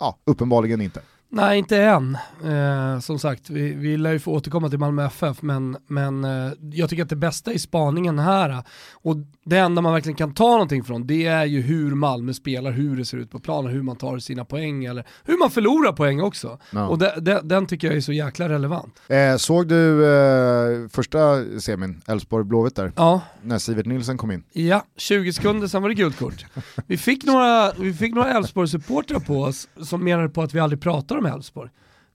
[0.00, 1.00] ja, uppenbarligen inte.
[1.28, 2.18] Nej, inte än.
[2.44, 6.52] Eh, som sagt, vi, vi lär ju få återkomma till Malmö FF, men, men eh,
[6.72, 8.62] jag tycker att det bästa i spaningen här,
[8.92, 12.70] och det enda man verkligen kan ta någonting från, det är ju hur Malmö spelar,
[12.70, 15.92] hur det ser ut på planen, hur man tar sina poäng, eller hur man förlorar
[15.92, 16.58] poäng också.
[16.70, 16.86] Ja.
[16.88, 19.00] Och de, de, den tycker jag är så jäkla relevant.
[19.08, 24.44] Eh, såg du eh, första semin, Elfsborg-Blåvitt där, Ja, när Sivert Nilsson kom in?
[24.52, 26.46] ja 20 sekunder, sen var det gult kort.
[26.86, 30.80] Vi fick några, vi fick några Elfsborg-supportrar på oss som menade på att vi aldrig
[31.20, 31.70] pratar om Elfsborg.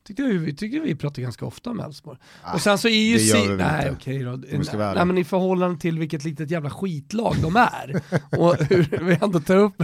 [0.08, 2.18] Tyckte vi, tycker vi pratar ganska ofta om Elfsborg.
[2.54, 4.32] och sen så är ju Si- Nej okej då.
[4.32, 5.06] Nej ärliga.
[5.06, 8.02] men i förhållande till vilket litet jävla skitlag de är.
[8.40, 9.84] och hur vi ändå tar upp.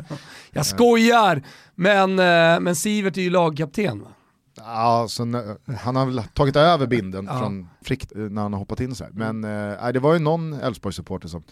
[0.52, 1.44] Jag skojar!
[1.76, 4.08] Men, eh, men Sivert är ju lagkapten va?
[4.60, 5.24] Ja, så
[5.80, 7.40] han har väl tagit över binden Ja.
[7.40, 9.12] från Frick när han har hoppat in så här.
[9.14, 11.44] Men eh, nej, det var ju någon Elfsborg-supporter som,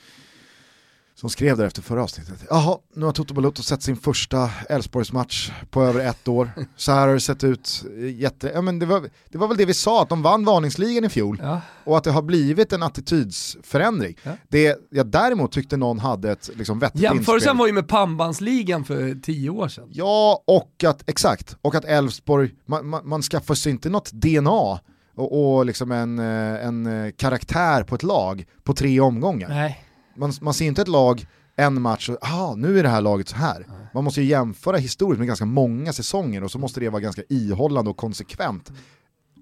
[1.16, 2.34] som skrev där efter förra avsnittet.
[2.50, 6.50] Jaha, nu har Toto Balotto sett sin första Elfsborgsmatch på över ett år.
[6.76, 7.84] Så här har det sett ut.
[7.98, 8.52] eh, Jätte...
[8.54, 11.10] Ja, men det, var, det var väl det vi sa, att de vann varningsligan i
[11.10, 11.40] fjol.
[11.44, 11.62] Ja.
[11.84, 14.18] Och att det har blivit en attitydsförändring.
[14.24, 14.32] Ja.
[14.50, 17.58] Det jag däremot tyckte någon hade ett liksom, vettigt Jämförelsen inspel.
[17.58, 19.88] var ju med pannbandsligan för tio år sedan.
[19.92, 24.80] Ja, och att, exakt, och att Elfsborg, man, man, man skaffar sig inte något DNA
[25.16, 29.50] och, och liksom en, eh, en eh, karaktär på ett lag på tre omgångar.
[29.50, 29.85] Nej.
[30.16, 31.26] Man, man ser inte ett lag
[31.56, 33.66] en match och ah, nu är det här laget så här.
[33.94, 37.22] Man måste ju jämföra historiskt med ganska många säsonger och så måste det vara ganska
[37.30, 38.72] ihållande och konsekvent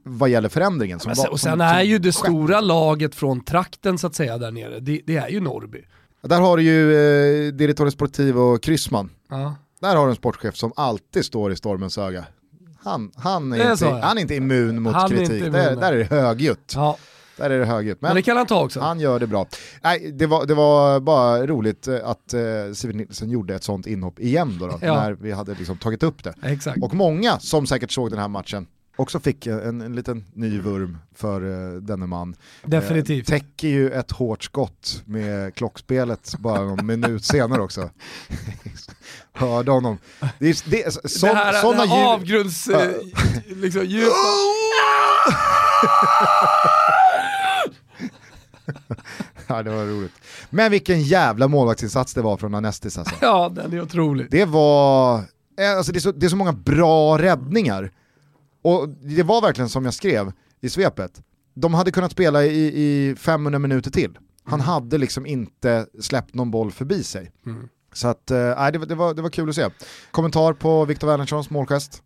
[0.03, 0.99] vad gäller förändringen.
[0.99, 4.51] Som sen, och sen är ju det stora laget från trakten så att säga där
[4.51, 5.85] nere, det, det är ju Norrby.
[6.21, 6.93] Där har du ju
[7.47, 9.09] eh, Direttore Sportivo Kryssman.
[9.29, 9.55] Ja.
[9.81, 12.25] Där har du en sportchef som alltid står i stormens öga.
[12.83, 13.99] Han, han, är, inte, ja.
[14.03, 16.73] han är inte immun mot Han kritik, immun, där, där är det högljutt.
[16.75, 16.97] ja,
[17.37, 18.01] Där är det högljutt.
[18.01, 18.79] men, Men, det kan han ta också.
[18.79, 19.47] han gör det bra.
[19.83, 22.41] Nej, det, var, det var bara roligt eh, att eh,
[22.73, 24.95] Sivert Nilsson gjorde ett sånt inhopp igen då, då Ja.
[24.95, 26.33] när vi hade liksom tagit upp det.
[26.43, 26.83] Exakt.
[26.83, 30.97] Och många som säkert såg den här matchen också fick en, en liten ny vurm
[31.15, 32.35] för uh, denne man.
[32.65, 33.29] Definitivt.
[33.29, 37.89] Eh, täcker ju ett hårt skott med klockspelet bara någon minut senare också.
[39.33, 39.97] Hörde honom.
[40.39, 42.67] Det är, det, är, så, det här, såna det här avgrunds...
[42.67, 42.91] Eh,
[43.45, 44.13] liksom, djupa...
[49.47, 50.11] Ja, det var roligt.
[50.49, 53.15] Men vilken jävla målvaktsinsats det var från Anestis alltså.
[53.21, 54.27] Ja, den är otrolig.
[54.31, 55.15] Det var,
[55.59, 57.91] eh, alltså det är, så, det är så många bra räddningar.
[58.61, 61.21] Och det var verkligen som jag skrev i svepet.
[61.53, 64.17] De hade kunnat spela i, i 500 minuter till.
[64.43, 67.31] Han hade liksom inte släppt någon boll förbi sig.
[67.45, 67.69] Mm.
[67.93, 69.69] Så att, nej, det, var- det, var, det var kul att se.
[70.11, 72.03] Kommentar på Viktor Wernerssons målgest?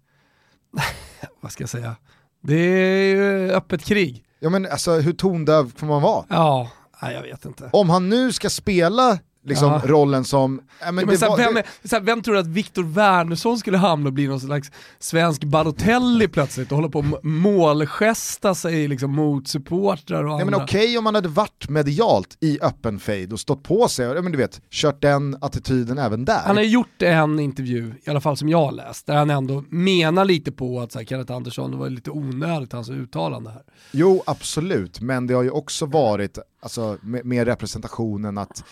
[1.42, 1.96] Vad ska jag säga?
[2.42, 4.24] Det är ju öppet krig.
[4.40, 6.26] Ja men alltså hur tondöv får man vara?
[6.30, 6.70] Ja,
[7.02, 7.70] nej, jag vet inte.
[7.74, 9.82] Om han nu ska spela liksom Ja.
[9.86, 10.62] rollen som...
[10.80, 12.48] Ja, men Ja, men det så här, var- vem, är, så här, vem tror att
[12.48, 17.26] Viktor Wernersson skulle hamna och bli någon slags svensk Balotelli plötsligt och hålla på och
[17.26, 20.64] målgesta sig liksom mot supportrar och men andra?
[20.64, 24.32] okej om man hade varit medialt i öppen fade och stått på sig, ja, men
[24.32, 26.42] du vet, kört den attityden även där.
[26.46, 29.64] Han har gjort en intervju, i alla fall som jag har läst, där han ändå
[29.70, 33.62] menar lite på att så här, Kenneth Andersson, det var lite onödigt hans uttalande här.
[33.92, 38.64] Jo, absolut, men det har ju också varit alltså, med, med representationen att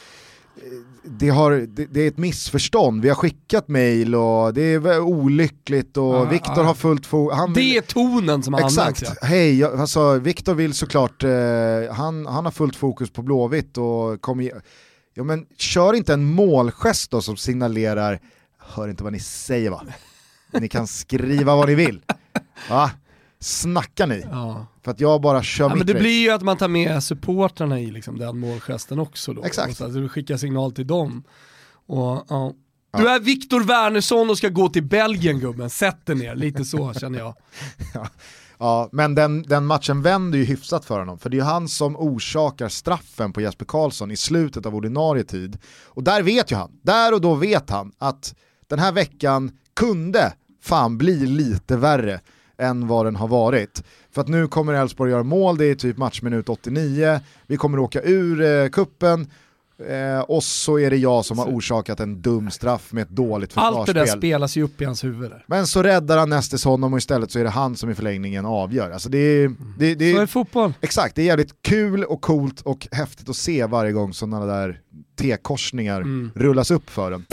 [1.04, 5.98] det, har, det, det är ett missförstånd, vi har skickat mail och det är olyckligt
[5.98, 6.64] och Ja, Viktor ja.
[6.64, 7.38] har fullt fokus.
[7.56, 8.78] Det är tonen som används.
[8.78, 9.28] Exakt, Ja.
[9.28, 11.30] hej, jag- alltså, Viktor vill såklart, eh,
[11.94, 14.52] han, han har fullt fokus på Blåvitt och kommer
[15.14, 18.20] Ja men kör inte en målgest då som signalerar,
[18.60, 19.82] hör inte vad ni säger va?
[20.60, 22.02] Ni kan skriva vad ni vill.
[22.70, 22.92] Va?
[23.46, 24.26] Snackar ni?
[24.32, 24.68] Ja.
[24.84, 26.02] För att jag bara kör Ja, mitt men det race.
[26.02, 29.44] blir ju att man tar med supportrarna i liksom, den målgesten också då.
[29.44, 29.78] Exakt.
[29.78, 31.24] Så att du skickar signal till dem.
[31.88, 32.54] Och, ja.
[32.98, 36.36] Du är Viktor Wernersson och ska gå till Belgien gubben, sätt dig ner.
[36.36, 37.36] Lite så känner jag.
[38.58, 41.68] Ja, men den, den matchen vänder ju hyfsat för honom, för det är ju han
[41.68, 45.58] som orsakar straffen på Jesper Karlsson i slutet av ordinarie tid.
[45.86, 48.36] Och där vet ju han, där och då vet han att
[48.68, 52.20] den här veckan kunde fan bli lite värre
[52.58, 53.84] än vad den har varit.
[54.12, 58.02] För att nu kommer Elfsborg göra mål, det är typ matchminut 89, vi kommer åka
[58.02, 59.28] ur eh, kuppen
[59.90, 63.54] eh, och så är det jag som har orsakat en dum straff med ett dåligt
[63.54, 63.78] försvarsspel.
[63.80, 65.44] Allt det där spelas ju upp i hans huvud där.
[65.48, 68.46] Men så räddar han Nestes honom och istället så är det han som i förlängningen
[68.46, 68.92] avgör.
[68.92, 70.74] Alltså det är, det, det Så är är, fotboll.
[70.82, 74.80] exakt, det är jävligt kul och coolt och häftigt att se varje gång sådana där
[75.20, 76.32] T-korsningar Mm.
[76.36, 77.26] rullas upp för en.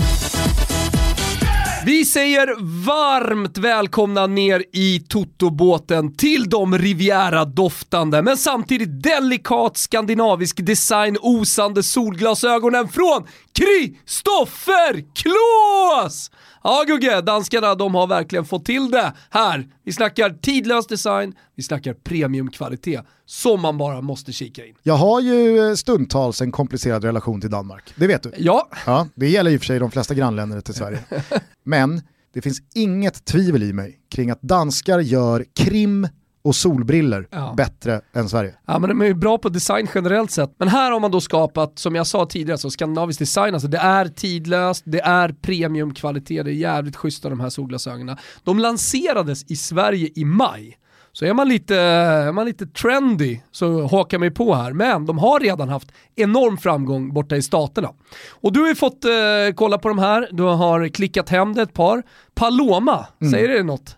[1.85, 2.55] Vi säger
[2.87, 12.89] varmt välkomna ner i Toto-båten till de Riviera-doftande men samtidigt delikat skandinavisk design osande solglasögonen
[12.89, 13.27] från
[13.63, 16.31] Kristoffer Klås!
[16.63, 19.67] Ja Gugge, danskarna de har verkligen fått till det här.
[19.85, 24.75] Vi snackar tidlös design, vi snackar premiumkvalitet som man bara måste kika in.
[24.83, 28.33] Jag har ju stundtals en komplicerad relation till Danmark, det vet du.
[28.39, 30.99] Ja, Ja, det gäller i och för sig de flesta grannländer till Sverige.
[31.65, 32.03] Men
[32.35, 36.09] det finns inget tvivel i mig kring att danskar gör krim
[36.45, 37.55] och solbriller Ja.
[37.57, 38.55] bättre än Sverige.
[38.67, 40.55] Ja men de är ju bra på design generellt sett.
[40.59, 43.79] Men här har man då skapat, som jag sa tidigare, så skandinavisk design, alltså det
[43.79, 48.17] är tidlöst, det är premiumkvalitet, det är jävligt schyssta de här solglasögonen.
[48.45, 50.79] De lanserades i Sverige i maj.
[51.15, 54.73] Så är man lite, är man lite trendy så hakar man ju på här.
[54.73, 57.89] Men de har redan haft enorm framgång borta i staterna.
[58.31, 59.11] Och du har ju fått eh,
[59.55, 62.03] kolla på de här, du har klickat hem det ett par.
[62.35, 63.97] Paloma, säger det något?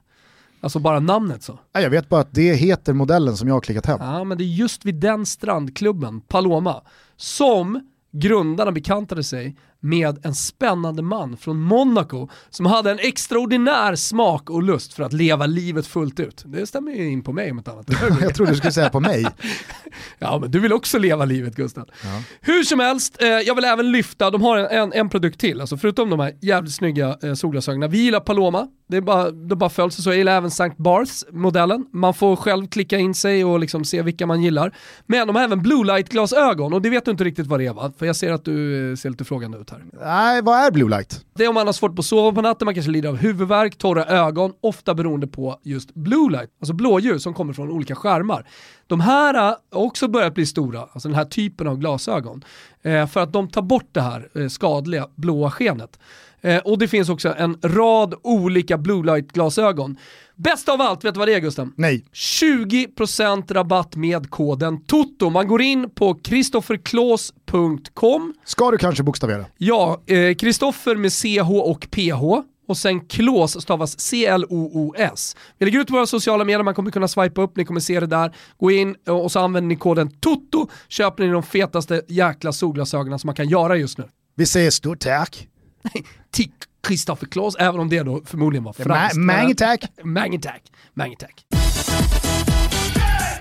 [0.64, 1.58] Alltså bara namnet så.
[1.74, 3.98] Nej, Jag vet bara att det heter modellen som jag har klickat hem.
[4.00, 6.82] Ja, men det är just vid den strandklubben, Paloma,
[7.16, 7.80] som
[8.12, 14.62] grundarna bekantade sig med en spännande man från Monaco som hade en extraordinär smak och
[14.62, 16.42] lust för att leva livet fullt ut.
[16.46, 17.86] Det stämmer ju in på mig om ett annat.
[18.20, 19.26] Jag trodde du skulle säga på mig.
[20.18, 21.90] Ja, men du vill också leva livet Gustav.
[22.40, 25.60] Hur som helst, eh, jag vill även lyfta, de har en, en, en produkt till,
[25.60, 27.90] alltså förutom de här jävligt snygga eh, solglasögonen.
[27.90, 30.10] Vi gillar Paloma, det är bara, det bara följs så.
[30.10, 30.72] Jag gillar även St.
[30.76, 31.86] Bars-modellen.
[31.92, 34.76] Man får själv klicka in sig och liksom se vilka man gillar.
[35.06, 37.72] Men de har även blue light-glasögon och det vet du inte riktigt vad det är
[37.72, 37.92] va?
[37.98, 39.84] För jag ser att du eh, ser lite frågande ut här.
[39.92, 41.24] Nej, vad är blue light?
[41.34, 43.16] Det är om man har svårt på att sova på natten, man kanske lider av
[43.16, 47.94] huvudvärk, torra ögon, ofta beroende på just blue light, alltså blåljus som kommer från olika
[47.94, 48.46] skärmar.
[48.86, 52.44] De här har också börjat bli stora, alltså den här typen av glasögon,
[52.82, 55.98] eh, för att de tar bort det här eh, skadliga blåa skenet.
[56.44, 59.96] Eh, och det finns också en rad olika blue light glasögon.
[60.36, 61.72] Bäst av allt, vet du vad det är Gusten?
[61.76, 62.04] Nej.
[62.12, 65.30] 20% rabatt med koden TOTO.
[65.30, 69.44] Man går in på kristofferklås.com Ska du kanske bokstavera?
[69.56, 70.02] Ja,
[70.38, 72.22] Kristoffer med CH och PH
[72.68, 75.36] och sen Klås stavas C-L-O-O-S.
[75.58, 78.06] Vi lägger ut våra sociala medier, man kommer kunna swipa upp, ni kommer se det
[78.06, 78.36] där.
[78.58, 83.28] Gå in och så använder ni koden TOTO, köper ni de fetaste jäkla solglasögonen som
[83.28, 84.04] man kan göra just nu.
[84.36, 85.48] Vi säger stort tack.
[86.30, 86.50] Till
[86.82, 89.16] Kristoffer Klås, även om det då förmodligen var franskt.
[89.16, 89.84] Mange tack.
[90.04, 90.62] Mange tack.
[90.94, 91.44] Mange tack.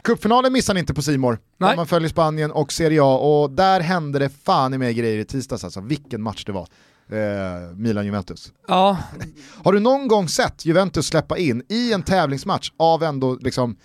[0.04, 1.40] Cupfinalen missar ni inte på Simor.
[1.58, 1.76] Nej.
[1.76, 5.26] Man följer Spanien och Serie A och där hände det fan i mig grejer i
[5.26, 5.82] tisdags alltså.
[5.82, 6.68] Vilken match det var.
[7.12, 8.52] Eh, Milan-Juventus.
[8.68, 8.98] Ja,
[9.64, 13.78] Har du någon gång sett Juventus släppa in i en tävlingsmatch av ändå liksom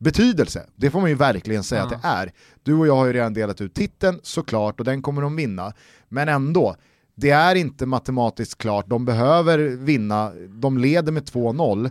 [0.00, 0.66] betydelse?
[0.76, 1.96] Det får man ju verkligen säga Ja.
[1.96, 2.32] att det är.
[2.62, 5.72] Du och jag har ju redan delat ut titeln såklart och den kommer de vinna.
[6.08, 6.76] Men ändå,
[7.14, 8.86] det är inte matematiskt klart.
[8.88, 11.90] De behöver vinna, de leder med 2-0.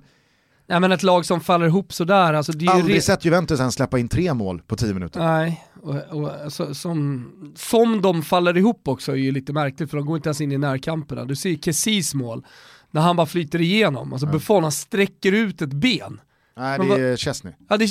[0.68, 3.60] Nej men ett lag som faller ihop sådär, alltså det är Aldrig ju sett Juventus
[3.60, 5.20] ens släppa in tre mål på tio minuter.
[5.20, 9.98] Nej, och, och, alltså, som, som de faller ihop också är ju lite märkligt för
[9.98, 11.26] de går inte ens in i närkamperna.
[11.26, 12.46] Du ser Kessis mål,
[12.92, 16.22] när han bara flyter igenom, alltså Buffon han sträcker ut ett ben.
[16.58, 17.54] Nej det är Chesney.
[17.70, 17.88] Ja, det,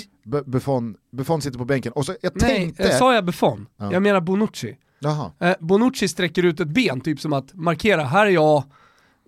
[0.46, 1.92] Buffon, Buffon sitter på bänken.
[1.92, 2.82] Och så, jag nej, tänkte...
[2.82, 3.66] eh, sa jag Buffon?
[3.76, 3.92] Ja.
[3.92, 4.76] Jag menar Bonucci.
[5.00, 5.30] Jaha.
[5.38, 8.64] Eh, Bonucci sträcker ut ett ben, typ som att markera, här är jag,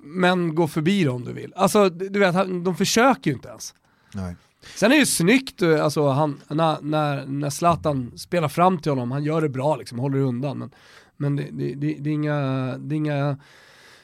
[0.02, 1.52] men gå förbi det om du vill.
[1.56, 3.74] Alltså du vet, de försöker ju inte ens.
[4.14, 4.37] Nej.
[4.74, 8.92] Sen är det ju snyggt, eh, alltså, han, när, när, när Zlatan spelar fram till
[8.92, 10.58] honom, han gör det bra liksom, håller undan.
[10.58, 10.70] Men,
[11.16, 12.40] men det, det, det, det, är inga,
[12.78, 13.38] det är inga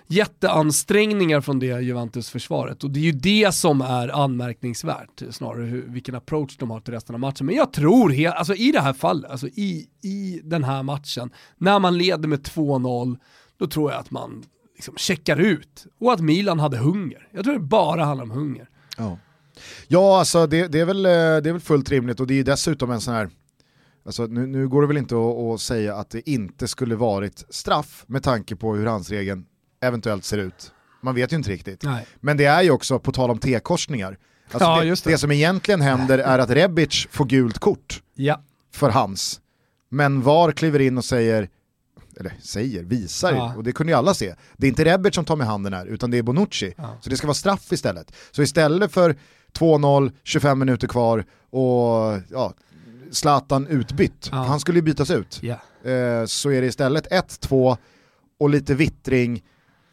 [0.08, 2.84] jätteansträngningar från det Juventus-försvaret.
[2.84, 6.94] Och det är ju det som är anmärkningsvärt, snarare hur, vilken approach de har till
[6.94, 7.46] resten av matchen.
[7.46, 11.30] Men jag tror, he- alltså i det här fallet, alltså i, i den här matchen,
[11.58, 13.18] när man leder med 2-0,
[13.58, 14.44] då tror jag att man
[14.74, 15.86] liksom checkar ut.
[16.00, 17.28] Och att Milan hade hunger.
[17.32, 18.68] Jag tror det bara handlar om hunger.
[18.96, 19.18] Ja,
[19.88, 22.36] ja alltså det, det, är väl, eh, det är väl fullt rimligt och det är
[22.36, 23.30] ju dessutom en sån här
[24.04, 27.44] Alltså, nu, nu går det väl inte att, att säga att det inte skulle varit
[27.48, 29.46] straff med tanke på hur handsregeln
[29.80, 30.72] eventuellt ser ut.
[31.00, 31.82] Man vet ju inte riktigt.
[31.82, 32.06] Nej.
[32.20, 34.18] Men det är ju också, på tal om T-korsningar,
[34.50, 35.10] alltså Ja, det, det.
[35.10, 38.42] det som egentligen händer är att Rebic får gult kort Ja.
[38.72, 39.40] för hans.
[39.88, 41.48] Men VAR kliver in och säger,
[42.20, 43.54] eller säger, visar Ja.
[43.56, 44.34] och det kunde ju alla se.
[44.56, 46.74] Det är inte Rebic som tar med handen här, utan det är Bonucci.
[47.00, 48.12] Så det ska vara straff istället.
[48.30, 49.16] Så istället för
[49.52, 52.54] 2-0, 25 minuter kvar och ja,
[53.10, 55.40] Zlatan utbytt, han skulle ju bytas ut.
[55.84, 57.76] Eh, så är det istället 1-2
[58.40, 59.42] och lite vittring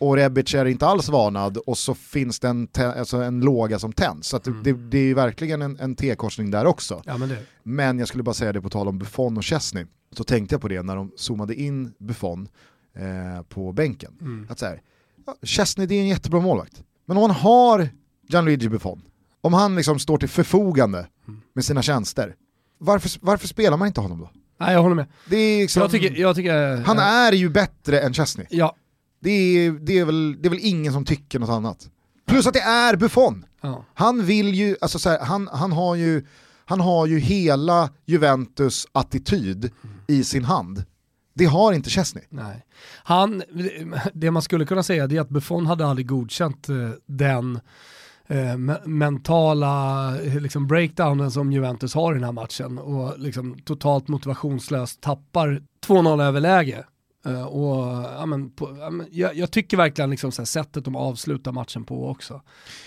[0.08, 3.94] och Rebic är inte alls varnad och så finns det en, alltså en låga som
[3.94, 4.28] tänds.
[4.28, 4.64] Så Mm.
[4.64, 7.02] det, det är verkligen en, en T-korsning där också.
[7.06, 7.36] ja, men.
[7.64, 9.86] Men jag skulle bara säga det på tal om Buffon och Chesney.
[10.18, 12.48] Så tänkte jag på det när de zoomade in Buffon
[12.96, 14.14] eh, på bänken.
[14.22, 14.48] Mm.
[14.50, 14.82] Att så här,
[15.44, 16.84] Chesney det är en jättebra målvakt.
[17.06, 17.90] Men om man har
[18.28, 19.02] Gianluigi Buffon,
[19.42, 21.42] om han liksom står till förfogande Mm.
[21.54, 22.36] med sina tjänster,
[22.78, 24.30] varför, varför spelar man inte honom då?
[24.60, 25.06] Nej, jag håller med.
[25.30, 28.48] Det är liksom, Jag tycker, jag tycker han är ju bättre än Chesney.
[28.50, 28.76] Ja.
[29.26, 31.90] Det är, det, är väl, det är väl ingen som tycker något annat.
[32.28, 33.46] Plus att det är Buffon.
[33.62, 33.86] ja.
[33.94, 36.26] Han vill ju, alltså så här, han, han, har ju,
[36.66, 39.72] han har ju hela Juventus attityd
[40.08, 40.84] i sin hand.
[41.34, 42.24] Det har inte Chesney.
[42.30, 42.66] Nej.
[43.04, 43.44] Han,
[44.14, 47.60] det man skulle kunna säga är att Buffon hade aldrig godkänt eh, den
[48.28, 53.60] eh, me- mentala eh, liksom breakdownen som Juventus har i den här matchen och liksom
[53.66, 56.84] totalt motivationslöst tappar 2-0 överläge.
[57.26, 60.86] Eh, och, ja, men, på, ja, men, jag, jag tycker verkligen liksom så här, sättet
[60.86, 62.42] de avslutar matchen på också.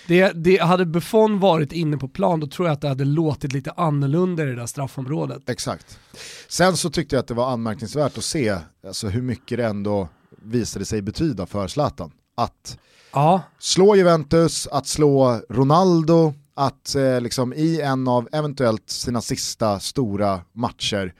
[0.07, 3.53] Det, det, hade Buffon varit inne på plan då tror jag att det hade låtit
[3.53, 5.49] lite annorlunda i det där straffområdet.
[5.49, 5.99] Exakt.
[6.47, 10.07] Sen så tyckte jag att det var anmärkningsvärt att se alltså, hur mycket det ändå
[10.43, 12.11] visade sig betyda för Zlatan.
[12.35, 12.77] Att
[13.13, 19.79] Ja, slå Juventus, att slå Ronaldo, att eh, liksom i en av eventuellt sina sista
[19.79, 21.13] stora matcher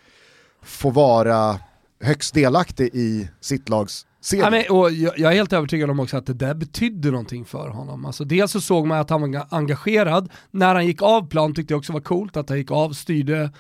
[0.62, 1.60] få vara
[2.02, 4.44] högst delaktig i sitt lags serie.
[4.44, 7.46] Ja, men, och jag, jag är helt övertygad om också att det där betydde någonting
[7.46, 8.06] för honom.
[8.06, 11.74] Alltså, dels så såg man att han var engagerad, när han gick av plan tyckte
[11.74, 13.52] jag också var coolt att han gick av, styrde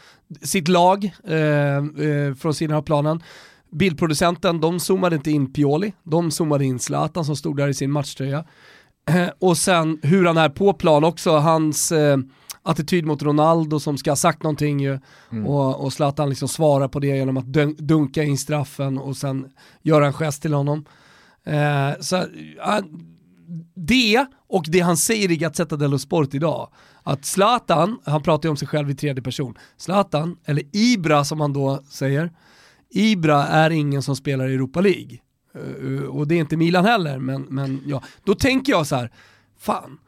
[0.41, 3.23] sitt lag eh, eh, från sidan av planen.
[3.71, 7.91] Bildproducenten, de zoomade inte in Pioli, de zoomade in Zlatan som stod där i sin
[7.91, 8.45] matchtröja.
[9.10, 12.18] Eh, och sen hur han är på plan också, hans eh,
[12.64, 15.00] attityd mot Ronaldo som ska ha sagt någonting ju.
[15.46, 19.46] Och, och Zlatan liksom svarar på det genom att dun- dunka in straffen och sen
[19.82, 20.86] göra en gest till honom.
[21.46, 22.24] Eh, så,
[22.58, 22.82] ja,
[23.76, 26.70] det och det han säger i Gazzetta dello Sport idag,
[27.04, 31.42] att Zlatan, han pratar ju om sig själv i tredje person, Zlatan, eller Ibra som
[31.42, 32.32] han då säger,
[32.90, 35.18] Ibra är ingen som spelar i Europa League.
[35.54, 38.04] Eh, och det är inte Milan heller, men, men ja.
[38.24, 39.12] Då tänker jag så här,
[39.58, 40.00] fan,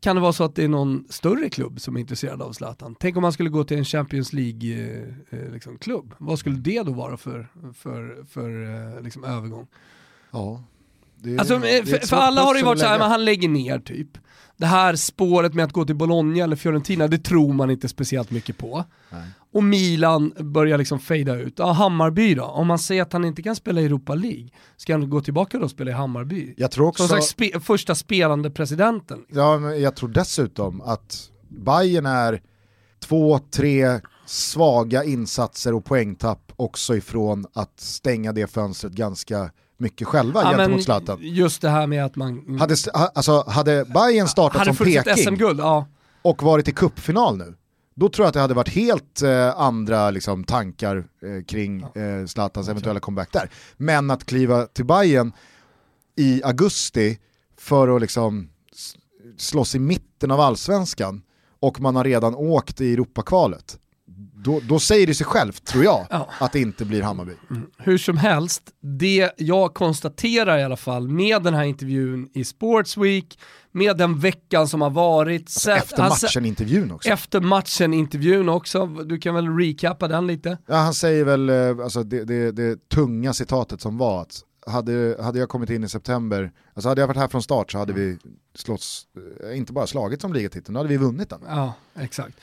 [0.00, 2.96] kan det vara så att det är någon större klubb som är intresserad av Zlatan?
[3.00, 6.14] Tänk om man skulle gå till en Champions League-klubb, eh, liksom, klubb.
[6.18, 8.64] vad skulle det då vara för, för, för
[8.96, 9.66] eh, liksom, övergång?
[10.30, 10.64] ja,
[11.16, 13.48] det, Alltså, det för, för alla har det ju varit så här, men han lägger
[13.48, 14.18] ner typ.
[14.58, 18.30] Det här spåret med att gå till Bologna eller Fiorentina, det tror man inte speciellt
[18.30, 18.84] mycket på.
[19.10, 19.22] Nej.
[19.52, 21.54] Och Milan börjar liksom fejda ut.
[21.56, 22.44] Ja, Hammarby då?
[22.44, 25.58] Om man säger att han inte kan spela i Europa League, ska han gå tillbaka
[25.58, 26.54] då och spela i Hammarby?
[26.56, 27.02] Jag tror också...
[27.02, 29.24] Som slags spe- första spelande presidenten.
[29.28, 32.42] Ja, men jag tror dessutom att Bayern är
[33.00, 40.42] två, tre svaga insatser och poängtapp också ifrån att stänga det fönstret ganska mycket själva
[40.42, 41.18] Ja, gentemot Zlatan.
[41.20, 42.58] Just det här med att man...
[42.60, 45.86] Hade, ha- alltså, hade Bayern startat hade som Peking ja.
[46.22, 47.54] och varit i kuppfinal nu,
[47.94, 52.26] då tror jag att det hade varit helt eh, andra liksom, tankar eh, kring eh,
[52.26, 53.50] Zlatans eventuella comeback där.
[53.76, 55.32] Men att kliva till Bayern
[56.16, 57.18] i augusti
[57.56, 58.48] för att liksom
[59.36, 61.22] slåss i mitten av allsvenskan
[61.60, 63.78] och man har redan åkt i Europakvalet.
[64.44, 66.28] Då, då säger det sig självt, tror jag, Ja.
[66.40, 67.32] att det inte blir Hammarby.
[67.78, 73.38] Hur som helst, det jag konstaterar i alla fall med den här intervjun i Sportsweek,
[73.72, 75.48] med den veckan som har varit.
[75.48, 77.08] sen- Efter alltså, matchen-intervjun också.
[77.08, 80.58] Efter matchen-intervjun också, du kan väl recappa den lite?
[80.66, 85.16] Ja, han säger väl eh, alltså, det, det, det tunga citatet som var att hade,
[85.22, 87.92] hade jag kommit in i september, alltså hade jag varit här från start så hade
[87.92, 88.18] vi
[88.54, 88.82] slått,
[89.50, 91.40] eh, inte bara slagit som ligatiteln, då hade vi vunnit den.
[91.48, 92.34] Ja, exakt.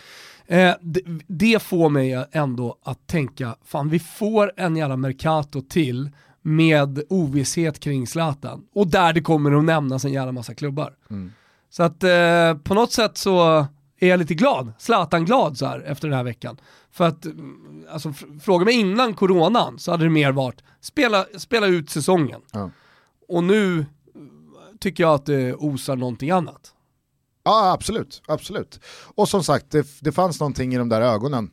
[0.47, 6.09] Eh, det, det får mig ändå att tänka, fan vi får en jävla Mercato till
[6.41, 8.63] med ovisshet kring Zlatan.
[8.75, 10.93] Och där det kommer att nämnas en jävla massa klubbar.
[11.09, 11.31] Mm.
[11.69, 13.65] Så att eh, på något sätt så
[13.99, 16.57] är jag lite glad, Zlatan-glad så här efter den här veckan.
[16.91, 21.25] För att, mm, alltså fr- fråga mig innan coronan så hade det mer varit, spela,
[21.37, 22.41] spela ut säsongen.
[22.51, 22.69] Ja.
[23.27, 23.85] Och nu eh,
[24.79, 26.73] tycker jag att det osar någonting annat.
[27.45, 28.79] Ja absolut, absolut.
[29.15, 31.49] Och som sagt, det, det fanns någonting i de där ögonen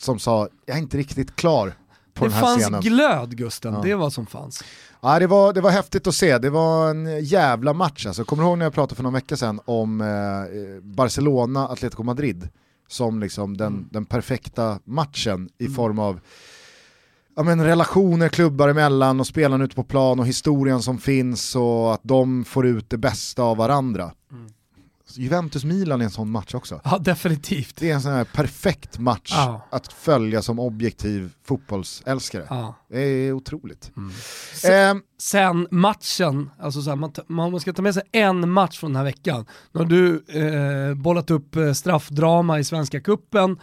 [0.00, 1.72] som sa, jag är inte riktigt klar
[2.14, 2.80] på Det den här fanns scenen.
[2.80, 4.64] glöd Gusten, det var som fanns.
[5.02, 8.24] Ja, det, var, det var häftigt att se, det var en jävla match alltså.
[8.24, 12.48] Kommer du ihåg när jag pratade för någon vecka sedan om eh, Barcelona, Atletico Madrid
[12.88, 13.88] som liksom den, Mm.
[13.92, 16.20] den perfekta matchen i form av
[17.36, 21.94] ja, men relationer klubbar emellan och spelarna ute på plan och historien som finns och
[21.94, 24.12] att de får ut det bästa av varandra.
[24.32, 24.50] Mm.
[25.16, 26.80] Juventus-Milan är en sån match också.
[26.84, 27.76] Ja, definitivt.
[27.76, 29.66] Det är en sån här perfekt match Ja.
[29.70, 32.46] att följa som objektiv fotbollsälskare.
[32.50, 32.74] Ja.
[32.90, 33.92] Det är otroligt.
[33.96, 34.12] Mm.
[34.68, 37.12] Ehm, Sen matchen, alltså så här, man,
[37.50, 39.46] man ska ta med sig en match från den här veckan.
[39.72, 43.58] Nu har du eh, bollat upp eh, straffdrama i Svenska Kuppen.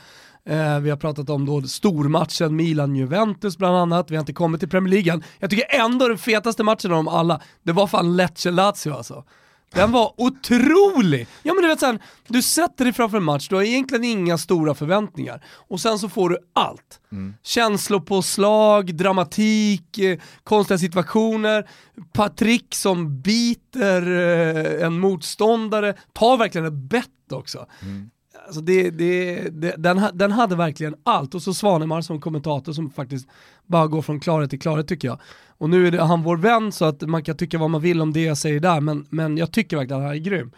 [0.45, 4.11] Eh, vi har pratat om då stormatchen Milan-Juventus bland annat.
[4.11, 5.21] Vi har inte kommit till Premier League.
[5.39, 9.23] Jag tycker ändå den fetaste matchen av dem alla, det var fan Lecce-Lazio alltså.
[9.73, 11.27] Den var otrolig!
[11.43, 14.37] Ja men du vet såhär, du sätter dig framför en match, du har egentligen inga
[14.37, 15.43] stora förväntningar.
[15.67, 16.99] Och sen så får du allt.
[17.43, 21.69] Känslopåslag, dramatik, eh, konstiga situationer,
[22.13, 27.65] Patrick som biter eh, en motståndare, tar verkligen ett bett också.
[28.51, 31.35] Alltså det, det, det, den, den hade verkligen allt.
[31.35, 33.27] Och så Svanemar som kommentator som faktiskt
[33.65, 35.19] bara går från klarhet till klarhet tycker jag.
[35.57, 38.13] Och nu är han vår vän så att man kan tycka vad man vill om
[38.13, 40.51] det jag säger där, men, men jag tycker verkligen att han är grym.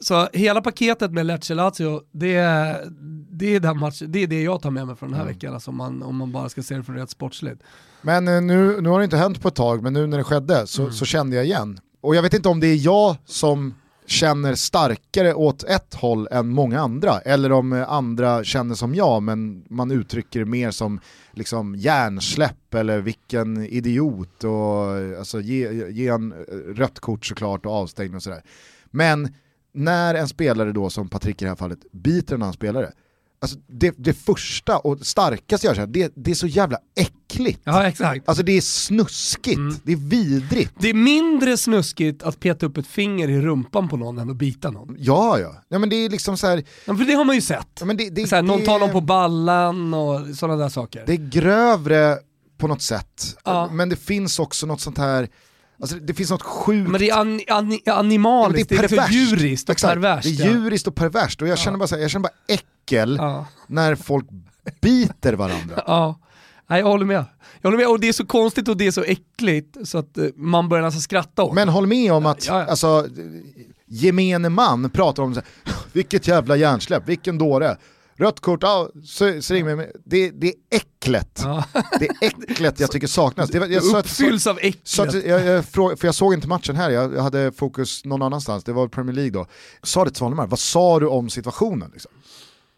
[0.00, 2.84] Så hela paketet med Lecce Lazio, det, är-
[3.30, 5.54] det, är den match, det är det jag tar med mig från den här veckan,
[5.54, 7.62] alltså om, man, om man bara ska se det från rent sportsligt.
[8.02, 10.24] Men eh, nu, nu har det inte hänt på ett tag, men nu när det
[10.24, 11.78] skedde så, så kände jag igen.
[12.00, 13.74] Och jag vet inte om det är jag som
[14.06, 19.64] känner starkare åt ett håll än många andra, eller om andra känner som jag, men
[19.70, 21.00] man uttrycker det mer som
[21.32, 26.32] liksom hjärnsläpp eller vilken idiot och alltså, ge, ge en
[26.76, 28.42] rött kort såklart och avstängning och sådär.
[28.90, 29.34] Men
[29.72, 32.92] när en spelare då, som Patrik i det här fallet, biter en annan spelare,
[33.44, 37.60] alltså det, det första och starkaste jag känner, det, det är så jävla äckligt.
[37.64, 38.28] Ja exakt.
[38.28, 40.72] Alltså det är snuskigt, det är vidrigt.
[40.78, 44.36] Det är mindre snuskigt att peta upp ett finger i rumpan på någon än att
[44.36, 44.96] bita någon.
[44.98, 45.54] Ja, ja.
[45.68, 47.68] ja men det är liksom så här, Ja, för det har man ju sett.
[47.80, 50.68] ja, men det, det, så här, någon det, tar någon på ballan och sådana där
[50.68, 51.02] saker.
[51.06, 52.18] det är grövre
[52.58, 53.68] på något sätt, Ja.
[53.72, 55.28] men det finns också något sånt här,
[55.80, 58.96] alltså det finns något sjukt Men det är an, an, Ja, animaliskt, det är, liksom
[58.98, 59.14] perverst.
[59.14, 59.92] djuriskt och Exakt.
[59.94, 60.38] perverst.
[60.38, 60.52] Det är ja.
[60.52, 63.46] djuriskt och perverst och jag känner bara, så här, jag känner bara äckel Ja.
[63.66, 64.26] när folk
[64.80, 65.82] biter varandra.
[65.86, 66.20] Ja,
[66.66, 67.24] Nej, jag håller med.
[67.60, 70.18] Jag håller med och det är så konstigt och det är så äckligt så att
[70.18, 72.66] eh, man börjar nästan skratta åt Men håll med om att Ja, ja.
[72.70, 73.06] Alltså,
[73.86, 77.76] gemene man pratar om så här, vilket jävla hjärnsläpp, vilken dåre.
[78.16, 79.92] Rött kort, ja, så, så ring mig.
[80.04, 81.40] Det, det är äcklet.
[81.44, 81.64] Ja.
[81.98, 83.50] Det är äcklet jag tycker saknas.
[83.50, 85.26] Det, jag, så uppfylls av Så att äcklet.
[85.26, 88.64] jag, jag, fråg- för jag såg inte matchen här, jag, jag hade fokus någon annanstans,
[88.64, 89.46] det var Premier League då.
[89.82, 91.90] Sa det till Svanemar, vad sa du om situationen?
[91.92, 92.10] Liksom?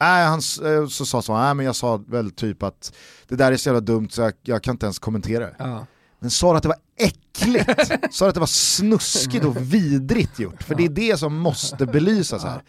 [0.01, 2.93] Nej, han, eh, så sa Svanemar, nej men jag sa väl typ att
[3.29, 5.55] det där är så jävla dumt så jag, jag kan inte ens kommentera det.
[5.59, 5.87] Ja.
[6.19, 8.15] Men sa du att det var äckligt?
[8.15, 10.63] sa du att det var snuskigt och vidrigt gjort?
[10.63, 12.63] För det är det som måste belysas här.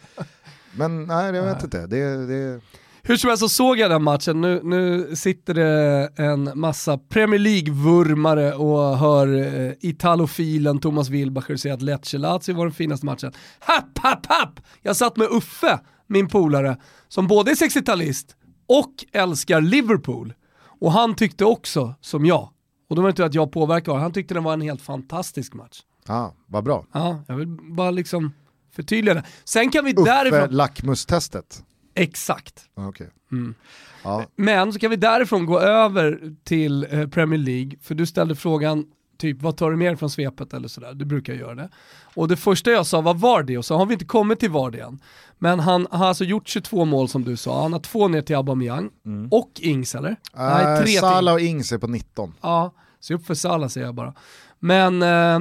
[0.78, 1.86] Men nej, jag vet inte.
[1.86, 2.60] Det, det,
[3.02, 7.38] Hur som helst så såg jag den matchen, nu, nu sitter det en massa Premier
[7.40, 13.32] League-vurmare och hör eh, italofilen Thomas Wilbacher säga att Lecce Lazio var den finaste matchen.
[13.60, 14.60] Happ, happ, happ!
[14.82, 16.76] Jag satt med Uffe, min polare,
[17.08, 18.34] som både är 60-talist
[18.66, 20.32] och älskar Liverpool.
[20.80, 22.48] Och han tyckte också som jag.
[22.90, 25.54] Och då var det inte att jag påverkade, han tyckte den var en helt fantastisk
[25.54, 25.80] match.
[26.06, 26.86] ja, vad bra.
[26.92, 28.32] Ja, jag vill bara liksom
[28.78, 29.22] förtydliga det.
[29.44, 30.50] Sen kan vi Uffe därifrån...
[30.50, 31.62] lackmustestet.
[31.94, 32.64] Exakt.
[32.76, 33.08] Ja, Okej.
[33.32, 33.54] Mm.
[34.02, 34.24] Ja.
[34.36, 38.84] Men så kan vi därifrån gå över till eh, Premier League, för du ställde frågan
[39.18, 41.68] typ vad tar du med dig från svepet eller sådär, du brukar göra det.
[42.14, 44.78] Och det första jag sa var Vardy och så har vi inte kommit till Vardy
[44.78, 45.00] än.
[45.38, 48.36] Men han har alltså gjort 22 mål som du sa, han har två ner till
[48.36, 48.90] Aubameyang
[49.30, 50.16] och Ings eller?
[50.36, 50.98] Nej, till.
[50.98, 52.34] Salah och Ings är på 19.
[52.40, 54.14] Ja, se upp för Salah säger jag bara.
[54.58, 55.40] Men eh,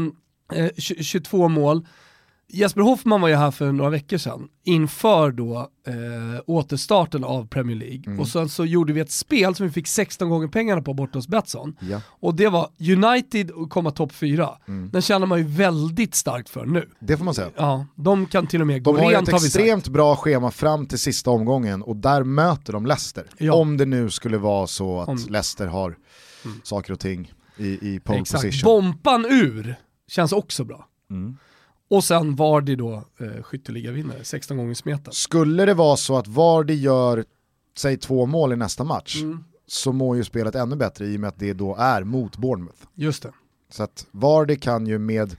[0.63, 1.85] eh, 22 mål.
[2.49, 5.93] Jesper Hoffman var ju här för några veckor sedan inför då eh,
[6.47, 8.03] återstarten av Premier League.
[8.07, 8.19] Mm.
[8.19, 11.17] Och sen så gjorde vi ett spel som vi fick 16 gånger pengarna på borta
[11.17, 11.75] hos Betsson.
[11.79, 12.01] Ja.
[12.07, 14.49] Och det var United att komma topp 4.
[14.67, 14.89] Mm.
[14.89, 16.89] Den känner man ju väldigt starkt för nu.
[16.99, 17.49] Det får man säga.
[17.55, 19.55] Ja, de kan till och med gå De har ju rent ett har vi sagt.
[19.63, 23.25] extremt bra schema fram till sista omgången och där möter de Leicester.
[23.37, 23.53] Ja.
[23.53, 25.31] Om det nu skulle vara så att Om- Mm.
[25.31, 25.95] Leicester har
[26.63, 28.43] saker och ting i, i pole Exakt.
[28.43, 28.65] position.
[28.81, 29.75] Bompan ur
[30.07, 30.87] känns också bra.
[31.09, 31.37] Mm.
[31.89, 35.13] Och sen var det då eh, skytteligavinnare, 16 gånger smeten.
[35.13, 37.25] Skulle det vara så att Vardy gör,
[37.77, 39.43] säg två mål i nästa match, Mm.
[39.67, 42.79] så mår ju spelet ännu bättre i och med att det då är mot Bournemouth.
[42.95, 43.31] Just det.
[43.69, 45.35] Så att Vardy kan ju med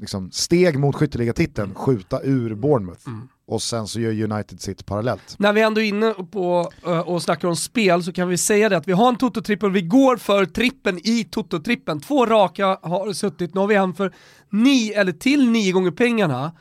[0.00, 3.08] liksom, steg mot skytteligatiteln skjuta ur Bournemouth.
[3.08, 3.28] Mm.
[3.46, 5.34] Och sen så gör United sitt parallellt.
[5.38, 8.68] När vi ändå är inne på eh, och snackar om spel så kan vi säga
[8.68, 12.00] det att vi har en Toto-trippel, vi går för trippen i Toto-trippen.
[12.00, 14.12] Två raka har suttit, nu har vi en för
[14.54, 16.52] nio, eller till nio gånger pengarna.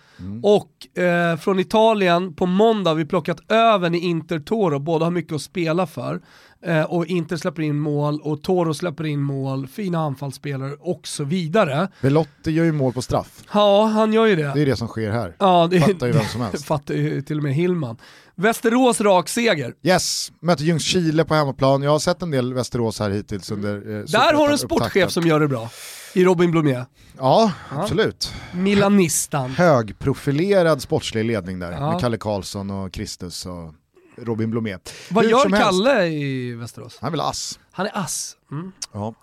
[0.43, 5.11] Och eh, från Italien på måndag har vi plockat över i Inter Toro, båda har
[5.11, 6.21] mycket att spela för.
[6.65, 11.23] Eh, och Inter släpper in mål och Toro släpper in mål, fina anfallsspelare och så
[11.23, 11.87] vidare.
[12.01, 13.43] Belotti gör ju mål på straff.
[13.53, 15.35] Ja, han gör ju Det är det som sker här.
[15.39, 16.65] Ja, det Fattar ju vem som helst.
[16.65, 17.97] fattar ju till och med Hillman.
[18.35, 19.73] Västerås rak seger.
[19.83, 21.83] Yes, möter Ljungskile på hemmaplan.
[21.83, 25.11] Jag har sett en del Västerås här hittills under eh, Där har du en sportchef
[25.11, 25.69] som gör det bra.
[26.13, 26.83] I Robin Blomé.
[27.17, 28.33] Ja, absolut.
[28.53, 29.49] Milanistan.
[29.49, 31.91] Högprofilerad sportslig ledning där Ja.
[31.91, 33.73] med Kalle Karlsson och Kristus och
[34.17, 34.77] Robin Blomé.
[35.09, 35.49] Vad Hur gör.
[35.49, 36.97] Kalle i Västerås?
[37.01, 37.59] Han vill ass.
[37.75, 38.37] Han är ass.
[38.51, 38.71] Mm.
[38.91, 39.13] Ja.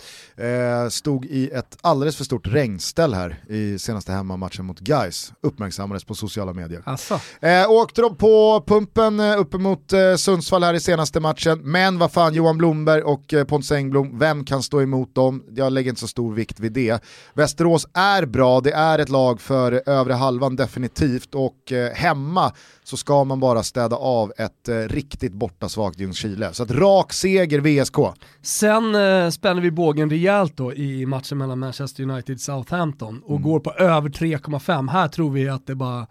[0.45, 5.33] Eh, stod i ett alldeles för stort regnställ här i senaste hemmamatchen mot Gais.
[5.41, 6.83] uppmärksammades på sociala medier.
[6.87, 7.21] Asså.
[7.41, 11.99] Eh, åkte de på pumpen eh, uppe mot eh, Sundsvall här i senaste matchen, men
[11.99, 15.45] vad fan Johan Blomberg och eh, Pontus Engblom, vem kan stå emot dem?
[15.51, 17.05] Jag lägger inte så stor vikt vid det.
[17.35, 22.53] Västerås är bra, det är ett lag för övre halvan definitivt och eh, hemma
[22.85, 26.53] så ska man bara städa av ett eh, riktigt bortasvagt Ljungskile.
[26.53, 27.97] Så att rak seger VSK.
[28.43, 33.31] Sen eh, spänner vi bågen rejält då i matchen mellan Manchester United och Southampton och
[33.31, 33.43] Mm.
[33.43, 34.89] går på över 3,5.
[34.91, 36.07] Här tror vi att det bara,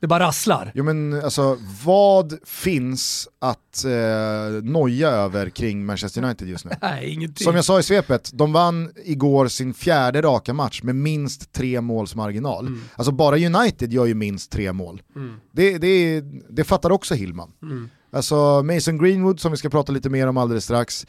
[0.00, 0.72] det bara rasslar.
[0.74, 6.70] Jo men alltså vad finns att eh, noja över kring Manchester United just nu?
[6.82, 7.44] Nej, ingenting.
[7.44, 11.80] Som jag sa i svepet, de vann igår sin fjärde raka match med minst tre
[11.80, 12.66] måls marginal.
[12.66, 12.80] Mm.
[12.96, 15.02] Alltså bara United gör ju minst tre mål.
[15.52, 16.20] Det, det,
[16.50, 17.52] det fattar också Hillman.
[17.62, 17.90] Mm.
[18.12, 21.06] Alltså Mason Greenwood som vi ska prata lite mer om alldeles strax.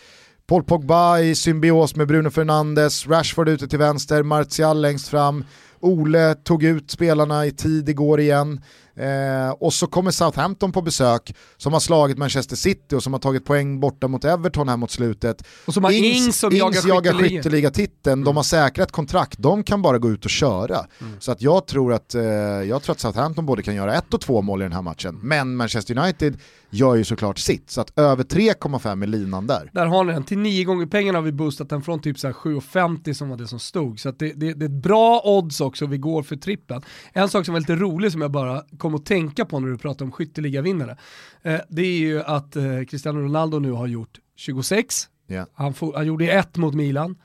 [0.48, 5.44] Paul Pogba i symbios med Bruno Fernandes, Rashford ute till vänster, Martial längst fram.
[5.80, 8.62] Ole tog ut spelarna i tid igår igen.
[8.96, 13.20] Eh, och så kommer Southampton på besök som har slagit Manchester City och som har
[13.20, 15.48] tagit poäng borta mot Everton här mot slutet.
[15.66, 17.44] Och som har Ings som jagar jagar skytteligan.
[17.44, 20.78] skytteligatiteln, de har säkrat kontrakt, de kan bara gå ut och köra.
[21.02, 21.20] Mm.
[21.20, 24.22] Så att jag, tror att, eh, jag tror att Southampton både kan göra ett och
[24.22, 26.38] två mål i den här matchen, men Manchester United
[26.70, 27.70] gör ju såklart sitt.
[27.70, 29.70] Så att över 3,5 är linan där.
[29.74, 30.24] Där har ni den.
[30.24, 33.38] Till nio gånger pengarna har vi boostat den från typ så här 7,50 som var
[33.38, 34.00] det som stod.
[34.00, 36.82] Så att det, det, det är ett bra odds också, vi går för trippen.
[37.14, 39.78] En sak som var lite rolig som jag bara kom att tänka på när du
[39.78, 40.98] pratar om skytteligavinnare,
[41.44, 45.46] eh, det är ju att eh, Cristiano Ronaldo nu har gjort 26, Ja.
[45.54, 47.16] han, han gjorde ett mot Milan,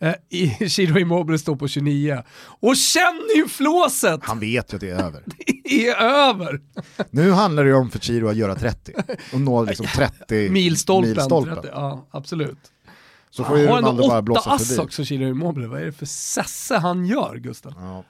[0.00, 2.22] eh, i Chiro Immobile står på 29.
[2.60, 4.20] Och känn ju flåset!
[4.22, 5.24] Han vet ju att det är över.
[5.64, 5.96] Det är
[6.28, 6.60] över!
[7.10, 8.92] Nu handlar det ju om för Chiro att göra 30
[9.32, 11.10] och nå liksom 30 Milstolpen.
[11.10, 11.54] milstolpen.
[11.54, 12.58] 30, ja, absolut.
[13.32, 14.80] Så får ju har Ronaldo bara blåsa förbi.
[14.82, 15.66] också, Chiro Immobile.
[15.66, 17.74] Vad är det för sesse han gör, Gusten?
[17.78, 18.04] Ja.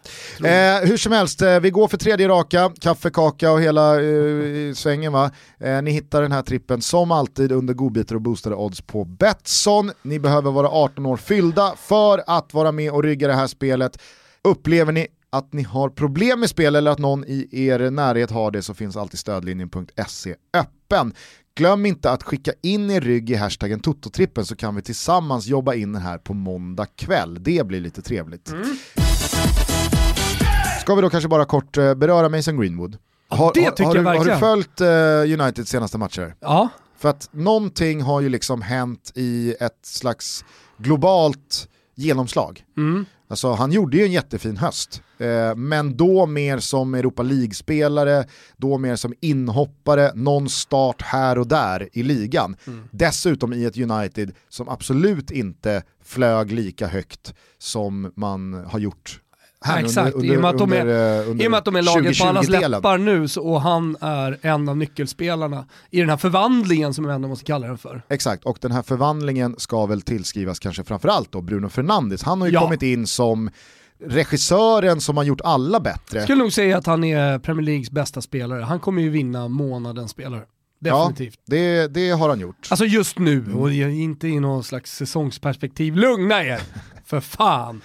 [0.49, 4.73] Eh, hur som helst, eh, vi går för tredje raka, kaffe, kaka och hela eh,
[4.75, 5.31] svängen va.
[5.61, 9.93] Eh, ni hittar den här trippen som alltid under godbitar och boostade odds på Betsson.
[10.03, 14.03] Ni behöver vara 18 år fyllda för att vara med och rygga det här spelet.
[14.45, 18.51] Upplever ni att ni har problem med spel eller att någon i er närhet har
[18.51, 21.13] det så finns alltid stödlinjen.se öppen.
[21.55, 25.75] Glöm inte att skicka in er rygg i hashtaggen Tototrippen så kan vi tillsammans jobba
[25.75, 27.37] in den här på måndag kväll.
[27.43, 28.53] Det blir lite trevligt.
[30.81, 32.99] Ska vi då kanske bara kort eh, beröra Mason Greenwood?
[33.29, 34.41] Har, det har- tycker har, jag du, har du verkligen.
[34.41, 36.35] följt eh, Uniteds senaste matcher?
[36.41, 36.69] Ja,
[36.99, 40.45] För att någonting har ju liksom hänt i ett slags
[40.79, 42.65] globalt genomslag.
[42.77, 43.07] mm.
[43.31, 48.25] Alltså han gjorde ju en jättefin höst, eh, men då mer som Europa League-spelare,
[48.57, 52.57] då mer som inhoppare, någon start här och där i ligan.
[52.67, 52.89] Mm.
[52.91, 59.21] Dessutom i ett United som absolut inte flög lika högt som man har gjort
[59.65, 61.65] här Exakt, under, under, i och med att de är, under, i och med att
[61.65, 66.01] de är laget på allas läppar nu så, och han är en av nyckelspelarna i
[66.01, 68.03] den här förvandlingen som vi ändå måste kalla den för.
[68.09, 72.23] Exakt, och den här förvandlingen ska väl tillskrivas kanske framförallt då Bruno Fernandes.
[72.23, 72.61] Han har ju ja.
[72.61, 73.51] kommit in som
[74.05, 76.19] regissören som har gjort alla bättre.
[76.19, 78.63] Jag skulle nog säga att han är Premier Leagues bästa spelare.
[78.63, 80.43] Han kommer ju vinna månadens spelare.
[80.81, 81.39] Definitivt.
[81.45, 82.67] Ja, det, det har han gjort.
[82.71, 85.97] Alltså just nu, och inte i någon slags säsongsperspektiv.
[85.97, 86.61] Lugna er!
[87.05, 87.81] För fan!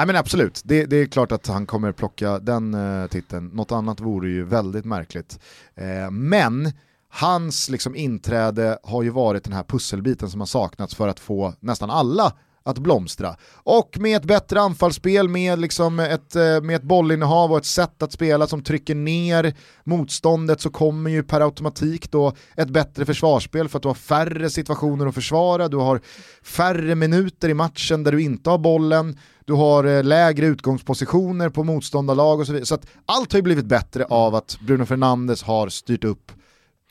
[0.00, 3.46] Nej men absolut, det, det, är klart att han kommer plocka den eh, titeln.
[3.46, 5.38] Något annat vore ju väldigt märkligt.
[5.74, 6.72] Eh, men
[7.08, 11.54] hans liksom, inträde har ju varit den här pusselbiten som har saknats för att få
[11.60, 12.32] nästan alla
[12.62, 13.36] att blomstra.
[13.52, 18.02] Och med ett bättre anfallsspel, med, liksom ett, eh, med ett bollinnehav och ett sätt
[18.02, 19.54] att spela som trycker ner
[19.84, 24.50] motståndet så kommer ju per automatik då ett bättre försvarsspel för att du har färre
[24.50, 26.00] situationer att försvara, du har
[26.42, 31.64] färre minuter i matchen där du inte har bollen, du har eh, lägre utgångspositioner på
[31.64, 32.66] motståndarlag och så vidare.
[32.66, 36.32] Så att allt har ju blivit bättre av att Bruno Fernandes har styrt upp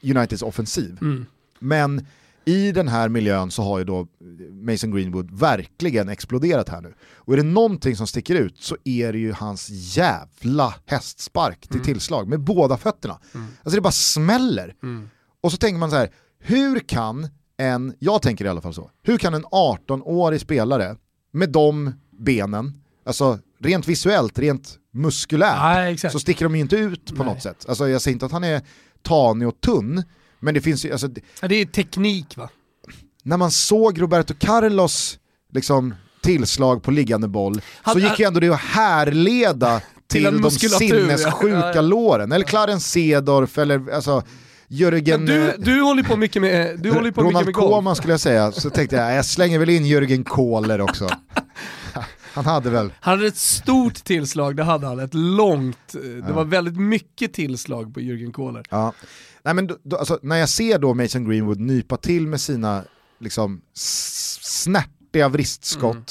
[0.04, 0.98] Uniteds offensiv.
[1.02, 1.26] Mm.
[1.60, 2.06] Men
[2.50, 4.08] i den här miljön så har ju då
[4.52, 6.94] Mason Greenwood verkligen exploderat här nu.
[7.16, 11.76] Och är det någonting som sticker ut så är det ju hans jävla hästspark till
[11.76, 11.86] mm.
[11.86, 13.20] tillslag med båda fötterna.
[13.34, 13.48] Mm.
[13.64, 14.76] Alltså det bara smäller.
[14.84, 15.10] Mm.
[15.42, 17.28] Och så tänker man så här, hur kan
[17.58, 20.96] en, jag tänker i alla fall så, hur kan en 18-årig spelare
[21.32, 27.16] med de benen, alltså rent visuellt, rent muskulärt, ja, så sticker de ju inte ut
[27.16, 27.34] på Nej.
[27.34, 27.66] något sätt.
[27.68, 28.62] Alltså jag säger inte att han är
[29.02, 30.04] tanig och tunn,
[30.40, 30.92] men det finns ju...
[30.92, 31.10] Alltså,
[31.42, 32.50] ja, det är teknik va?
[33.24, 35.20] När man såg Roberto Carlos
[35.54, 40.42] liksom, tillslag på liggande boll han, så gick ju ändå det att härleda till, till
[40.42, 41.82] de sinnessjuka ja.
[41.82, 42.32] låren.
[42.32, 44.24] Eller Clarence Sedorf eller alltså,
[44.68, 45.26] Jörgen...
[45.26, 48.14] du, eh, du håller på mycket med, du håller på Ronald mycket med Koeman skulle
[48.14, 51.10] jag säga, så tänkte jag jag slänger väl in Jörgen Kohler också.
[52.46, 52.94] Han hade väl...
[53.00, 55.00] Han hade ett stort tillslag, det hade han.
[55.00, 56.34] Ett långt, eh, det ja.
[56.34, 58.66] var väldigt mycket tillslag på Jürgen Kohler.
[58.70, 58.94] Ja.
[59.44, 62.84] Nej, men då, då, alltså, när jag ser då Mason Greenwood nypa till med sina
[63.20, 66.06] liksom, snärtiga vristskott, mm.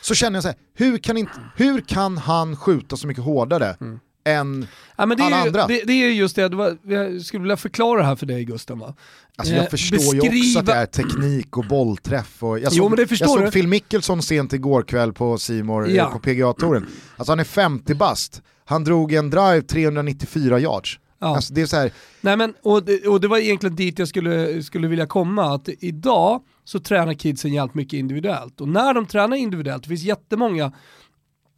[0.00, 3.76] så känner jag så här, hur kan, inte, hur kan han skjuta så mycket hårdare
[3.80, 3.98] mm
[4.28, 4.66] än
[4.96, 5.66] ja, men det alla är, andra.
[5.66, 8.44] Det, det, är just det, det var, jag skulle vilja förklara det här för dig
[8.44, 8.78] Gustav.
[8.78, 8.94] Va?
[9.36, 10.34] Alltså jag eh, förstår beskriva...
[10.34, 12.42] ju också att det är teknik och bollträff.
[12.42, 15.38] Och jag såg, jo, men det förstår jag såg Phil Mickelson sent igår kväll på
[15.38, 16.10] Simor ja.
[16.10, 16.86] på PGA-touren.
[17.16, 20.98] Alltså han är 50 bast, han drog en drive 394 yards.
[21.18, 21.36] Ja.
[21.36, 21.92] Alltså det är så här...
[22.20, 25.68] Nej, men, och, det, och det var egentligen dit jag skulle, skulle vilja komma, att
[25.80, 28.60] idag så tränar kidsen jävligt mycket individuellt.
[28.60, 30.72] Och när de tränar individuellt, det finns jättemånga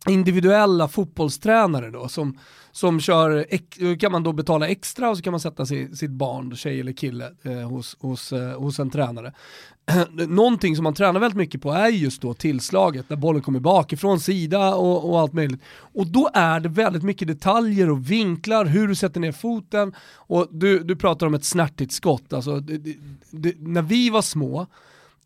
[0.08, 2.38] individuella fotbollstränare då som,
[2.72, 3.46] som kör,
[3.96, 6.92] kan man då betala extra och så kan man sätta sig, sitt barn, tjej eller
[6.92, 9.32] kille eh, hos, hos, eh, hos en tränare.
[10.28, 14.20] Någonting som man tränar väldigt mycket på är just då tillslaget, där bollen kommer bakifrån,
[14.20, 15.60] sida och, och allt möjligt.
[15.94, 19.94] Och då är det väldigt mycket detaljer och vinklar, hur du sätter ner foten.
[20.14, 22.96] Och du, du pratar om ett snärtigt skott, alltså, det,
[23.30, 24.66] det, när vi var små,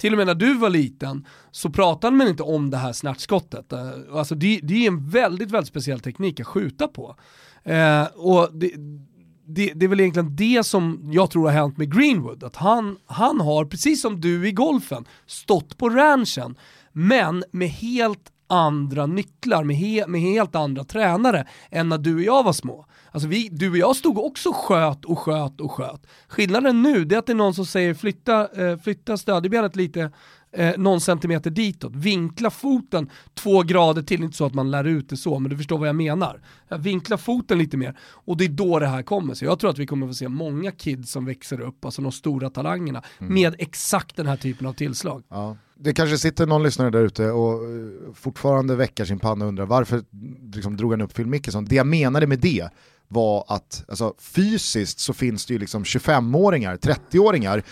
[0.04, 3.72] till och med när du var liten så pratade man inte om det här snärtskottet.
[3.72, 7.16] Eh, alltså det, det är en väldigt, väldigt speciell teknik att skjuta på.
[7.62, 8.72] Eh, och det,
[9.46, 12.96] det, det, är väl egentligen det som jag tror har hänt med Greenwood, att han,
[13.06, 16.56] han har, precis som du i golfen, stått på ranchen,
[16.92, 22.22] men med helt andra nycklar, med, he, med helt andra tränare än när du och
[22.22, 22.86] jag var små.
[23.10, 26.06] Alltså vi, du och jag stod också sköt och sköt och sköt.
[26.28, 30.10] Skillnaden nu är att det är någon som säger flytta, eh, flytta stödjebenet lite
[30.52, 35.08] eh, någon centimeter ditåt, vinkla foten två grader till, inte så att man lär ut
[35.08, 36.40] det så, men du förstår vad jag menar.
[36.78, 39.34] Vinkla foten lite mer och det är då det här kommer.
[39.34, 42.12] Så jag tror att vi kommer få se många kids som växer upp, alltså de
[42.12, 43.34] stora talangerna, mm.
[43.34, 45.22] med exakt den här typen av tillslag.
[45.28, 45.56] Ja.
[45.76, 49.66] Det kanske sitter någon lyssnare där ute och eh, fortfarande väckar sin panna och undrar
[49.66, 50.02] varför
[50.54, 51.64] liksom, drog han upp Phil Mickelson?
[51.64, 52.68] Det jag menade med det
[53.08, 57.62] var att alltså, fysiskt så finns det ju liksom 25-åringar, 30-åringar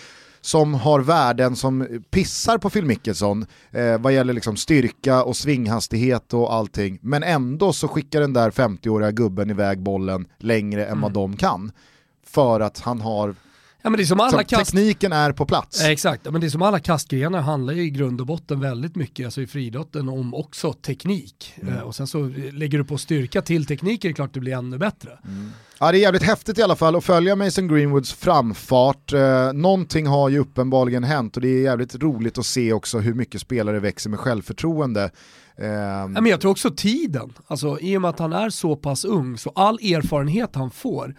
[0.41, 6.33] som har värden som pissar på Phil Mickelson eh, vad gäller liksom styrka och svinghastighet
[6.33, 6.99] och allting.
[7.01, 11.01] Men ändå så skickar den där 50-åriga gubben iväg bollen längre än mm.
[11.01, 11.71] vad de kan.
[12.25, 13.35] För att han har
[13.85, 14.71] Ja, men det är som alla Så kast...
[14.71, 15.81] Tekniken är på plats.
[15.81, 18.95] Eh, Exakt, men det är som alla kastgrenar handlar ju i grund och botten väldigt
[18.95, 21.53] mycket, alltså i friidrotten, om också teknik.
[21.61, 21.73] Mm.
[21.73, 24.53] Eh, och sen så lägger du på styrka till teknik är det klart det blir
[24.53, 25.19] ännu bättre.
[25.79, 29.13] Ja, det är jävligt häftigt i alla fall att följa Mason Greenwoods framfart.
[29.13, 33.13] Eh, någonting har ju uppenbarligen hänt och det är jävligt roligt att se också hur
[33.13, 35.03] mycket spelare växer med självförtroende.
[35.57, 38.75] Eh, Ja, men jag tror också tiden, alltså, i och med att han är så
[38.75, 41.15] pass ung, så all erfarenhet han får,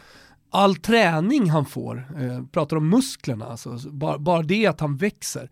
[0.55, 5.51] all träning han får, eh, pratar om musklerna, alltså, bara, bara det att han växer,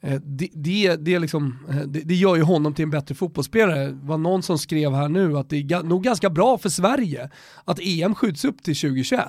[0.00, 3.86] eh, det, det, det, liksom, eh, det, det gör ju honom till en bättre fotbollsspelare.
[3.86, 6.68] Det var någon som skrev här nu att det är ga- nog ganska bra för
[6.68, 7.30] Sverige
[7.64, 9.20] att EM skjuts upp till 2021.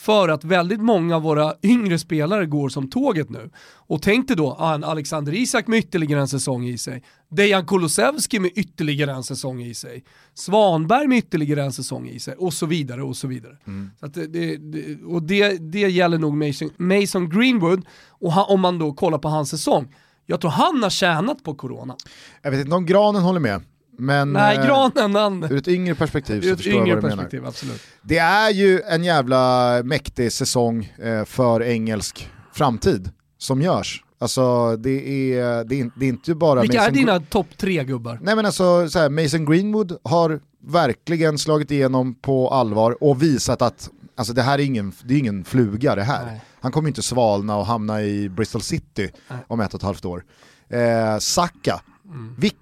[0.00, 3.50] För att väldigt många av våra yngre spelare går som tåget nu.
[3.74, 7.02] Och tänk dig då ah, en Alexander Isak med ytterligare en säsong i sig.
[7.28, 10.04] Dejan Kulusevski med ytterligare en säsong i sig.
[10.34, 12.34] Svanberg med ytterligare en säsong i sig.
[12.34, 13.56] Och så vidare och så vidare.
[14.00, 17.84] Så att det, det, det, och det, det gäller nog Mason, Mason Greenwood.
[18.08, 19.94] Och han, om man då kollar på hans säsong.
[20.26, 21.96] Jag tror han har tjänat på corona.
[22.42, 23.62] jag vet inte om Granen håller med,
[24.00, 25.42] men Nej, eh, granen han...
[25.44, 27.16] ur ett yngre perspektiv så ett förstår jag vad du menar.
[27.16, 27.80] perspektiv, absolut.
[28.02, 34.04] Det är ju en jävla mäktig säsong eh, för engelsk framtid som görs.
[34.18, 34.90] Alltså det
[35.34, 38.18] är, det är, det är inte bara Vilka är Mason dina topp tre gubbar?
[38.22, 43.62] Nej men alltså så här, Mason Greenwood har verkligen slagit igenom på allvar och visat
[43.62, 46.26] att alltså, det här är ingen, det är ingen fluga det här.
[46.26, 46.40] Nej.
[46.60, 49.10] Han kommer inte svalna och hamna i Bristol City
[49.46, 50.24] om ett och ett halvt år.
[50.68, 52.34] Eh, Saka, Mm.
[52.38, 52.60] vilken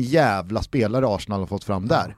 [0.00, 2.16] jävla spelare Arsenal har fått fram där.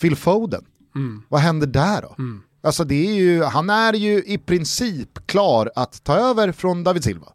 [0.00, 0.64] Phil Foden,
[0.94, 1.22] Mm.
[1.28, 2.16] vad händer där då?
[2.62, 7.04] Alltså det är ju, han är ju i princip klar att ta över från David
[7.04, 7.26] Silva.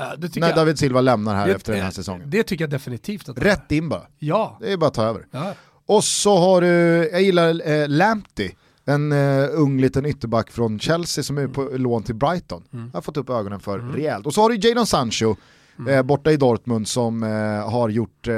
[0.00, 2.30] Äh, När jag, David Silva lämnar här det, efter den här säsongen.
[2.30, 4.58] Det tycker jag definitivt att Rätt in bara, Ja.
[4.60, 5.26] det är bara att ta över.
[5.30, 5.54] ja.
[5.86, 6.66] Och så har du,
[7.12, 8.50] jag gillar eh, Lamptey,
[8.84, 12.90] en eh, ung liten ytterback från Chelsea som är på lån till Brighton.
[12.92, 14.26] Har fått upp ögonen för rejält.
[14.26, 15.36] Och så har du Jadon Sancho
[15.88, 18.34] eh, borta i Dortmund som eh, har gjort eh,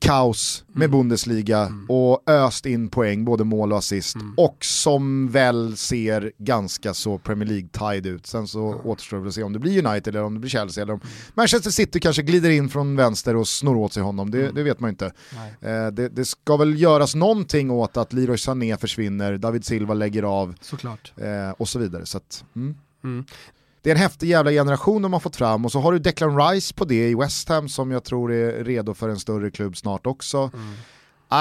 [0.00, 4.16] kaos med Bundesliga och öst in poäng, både mål och assist.
[4.36, 8.26] Och som väl ser ganska så Premier League-tied ut.
[8.26, 10.82] Sen så återstår det att se om det blir United eller om det blir Chelsea
[10.82, 11.00] eller om
[11.34, 14.30] Manchester City kanske glider in från vänster och snor åt sig honom.
[14.30, 15.12] Det, det vet man inte.
[15.60, 20.22] Eh, det, det ska väl göras någonting åt att Leroy Sané försvinner, David Silva lägger
[20.22, 20.54] av
[21.16, 22.06] eh, och så vidare.
[22.06, 22.76] Så att, mm.
[23.04, 23.24] Mm.
[23.82, 26.38] Det är en häftig jävla generation de har fått fram och så har du Declan
[26.50, 29.76] Rice på det i West Ham som jag tror är redo för en större klubb
[29.76, 30.50] snart också.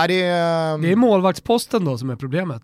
[0.08, 2.62] Det är, Det är målvaktsposten då som är problemet.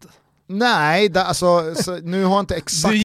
[0.47, 3.01] Nej, det, alltså, så, nu har jag inte exakt Du-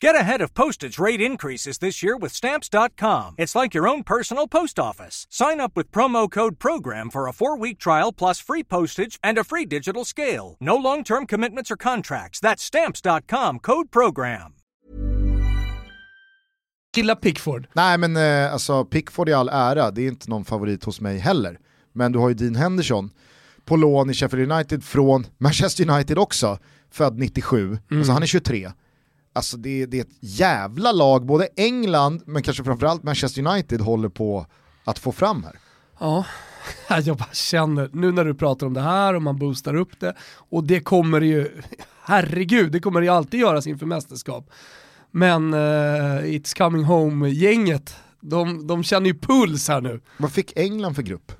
[0.00, 3.34] Get ahead of postage rate increases this year with Stamps.com.
[3.36, 5.26] It's like your own personal post office.
[5.28, 9.38] Sign up with promo code PROGRAM for a four week trial plus free postage and
[9.38, 10.56] a free digital scale.
[10.60, 12.38] No long term commitments or contracts.
[12.40, 14.52] That's Stamps.com code PROGRAM.
[16.96, 17.66] Gilla Pickford.
[17.72, 21.18] Nej men eh, alltså Pickford i all ära, det är inte någon favorit hos mig
[21.18, 21.58] heller.
[21.92, 23.10] Men du har ju Dean Henderson
[23.64, 26.58] på lån i Sheffield United från Manchester United också,
[26.90, 28.70] född 97, alltså han är 23.
[29.38, 34.08] Alltså det, det är ett jävla lag, både England men kanske framförallt Manchester United håller
[34.08, 34.46] på
[34.84, 35.56] att få fram här.
[36.00, 36.24] Ja,
[37.04, 40.14] jag bara känner, nu när du pratar om det här och man boostar upp det,
[40.34, 41.60] och det kommer ju,
[42.02, 44.50] herregud, det kommer ju alltid göras inför mästerskap.
[45.10, 45.60] Men uh,
[46.22, 50.00] It's Coming Home-gänget, de, de känner ju puls här nu.
[50.16, 51.32] Vad fick England för grupp?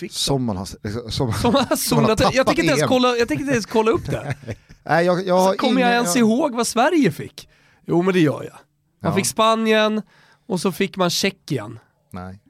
[0.00, 0.08] De?
[0.10, 0.66] Som man har,
[1.10, 1.32] som,
[1.76, 2.88] Som man har jag tappat tänker inte ens EM.
[2.88, 4.36] kolla, jag tänker inte ens kolla upp det.
[4.88, 7.48] Nej, jag, jag har Så kommer jag ens ihåg vad Sverige fick?
[7.86, 8.56] Jo men det gör jag.
[9.02, 9.14] Man Ja.
[9.16, 10.02] fick Spanien
[10.46, 11.78] och så fick man Tjeckien.
[12.12, 12.40] Nej,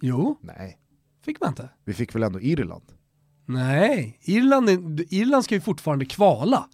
[0.00, 0.78] Jo, nej.
[1.24, 1.68] fick man inte.
[1.84, 2.82] Vi fick väl ändå Irland?
[3.46, 6.68] Nej, Irland, är, Irland ska ju fortfarande kvala.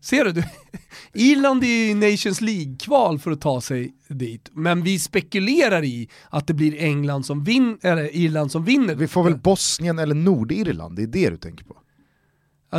[0.00, 0.32] Ser du?
[0.32, 0.42] du?
[1.12, 6.46] Irland är ju Nations League-kval för att ta sig dit, men vi spekulerar i att
[6.46, 8.94] det blir England som vin, eller Irland som vinner.
[8.94, 11.76] Vi får väl Bosnien eller Nordirland, det är det du tänker på?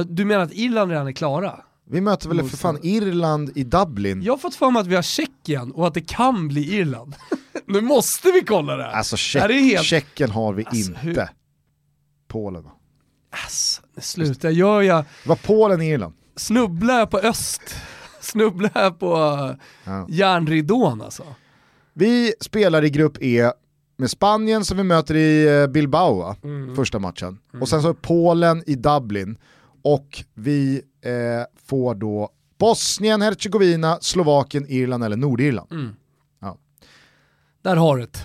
[0.04, 1.60] Du menar att Irland redan är klara?
[1.90, 4.22] Vi möter väl för fan Irland i Dublin?
[4.22, 7.16] Jag har fått för mig att vi har Tjeckien och att det kan bli Irland.
[7.66, 8.92] nu måste vi kolla det här.
[8.92, 9.84] Alltså Tjeck, helt...
[9.86, 11.00] Tjeckien har vi Alltså, inte.
[11.02, 11.28] hur-
[12.28, 12.72] Polen va?
[13.44, 16.14] Alltså, sluta, gör jag, Det var Polen Irland.
[16.36, 17.62] snubblar jag på öst,
[18.22, 19.16] snubblar jag på
[19.84, 20.06] Ja.
[20.10, 21.24] järnridån alltså.
[21.94, 23.52] Vi spelar i grupp E
[23.98, 26.36] med Spanien som vi möter i eh, Bilbao?
[26.44, 26.76] Mm.
[26.76, 27.38] första matchen.
[27.62, 29.38] Och sen så Polen i Dublin.
[29.82, 31.12] Och vi eh,
[31.66, 35.72] får då Bosnien, Herzegovina, Slovakien, Irland eller Nordirland.
[35.72, 35.96] Mm.
[36.40, 36.58] Ja.
[37.62, 38.20] Där har du det.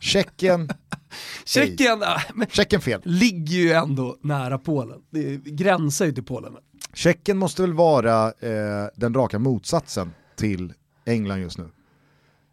[0.00, 0.68] Tjeckien,
[1.44, 2.02] Tjeckien
[2.34, 3.00] men, Tjeckien fel.
[3.04, 5.02] ligger ju ändå nära Polen.
[5.10, 6.56] Det gränsar ju till Polen.
[6.94, 10.72] Tjeckien måste väl vara eh, den raka motsatsen till
[11.04, 11.68] England just nu.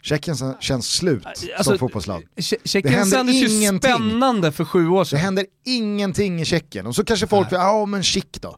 [0.01, 2.23] Tjeckien känns slut Alltså, som fotbollsland.
[2.35, 5.19] Det Tjeckien kändes ju spännande för sju år Det sedan.
[5.19, 6.87] händer ingenting i Tjeckien.
[6.87, 8.57] Och så kanske folk säger, ja men Schick då?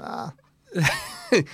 [0.00, 0.28] Ah.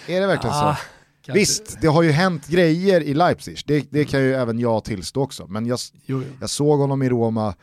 [0.07, 0.61] är det verkligen så?
[0.65, 0.77] Ah,
[1.25, 1.41] kanske.
[1.41, 5.23] Visst, det har ju hänt grejer i Leipzig, det, det kan ju även jag tillstå
[5.23, 5.47] också.
[5.47, 6.37] Men jag, Jo, jo.
[6.41, 7.55] jag såg honom i Roma,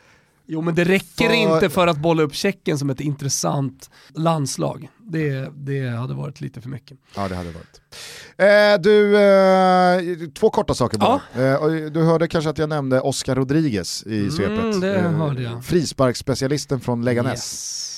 [0.47, 4.89] jo men det räcker För- inte för att bolla upp Tjeckien som ett intressant landslag.
[4.99, 6.97] Det, det hade varit lite för mycket.
[7.15, 7.81] Ja det hade varit.
[8.37, 11.21] Eh, du, eh, två korta saker bara.
[11.35, 14.81] Eh, och du hörde kanske att jag nämnde Oscar Rodriguez i Mm, svepet.
[14.81, 15.65] det Eh, hörde jag.
[15.65, 17.31] Frisparksspecialisten från Leganes.
[17.33, 17.94] Yes.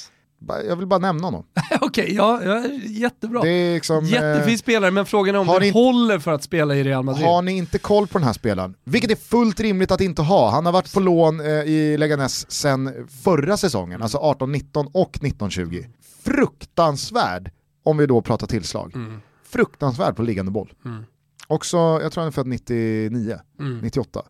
[0.68, 1.44] Jag vill bara nämna honom.
[1.82, 3.42] Okej, ja, ja, jättebra.
[3.42, 6.76] Det är liksom, eh, Jättefin spelare, men frågan är om ni- håller för att spela
[6.76, 7.26] i Real Madrid.
[7.26, 10.50] Har ni inte koll på den här spelaren, vilket är fullt rimligt att inte ha,
[10.52, 15.86] han har varit på lån eh, i Leganes sedan förra säsongen, alltså 18-19 och 19-20.
[16.24, 17.52] Fruktansvärd,
[17.84, 18.92] om vi då pratar tillslag.
[18.96, 19.22] Mm.
[19.50, 20.74] Fruktansvärd på liggande boll.
[20.86, 21.04] Mm.
[21.48, 23.80] Också, jag tror han är född 99, Mm.
[23.80, 24.22] 98.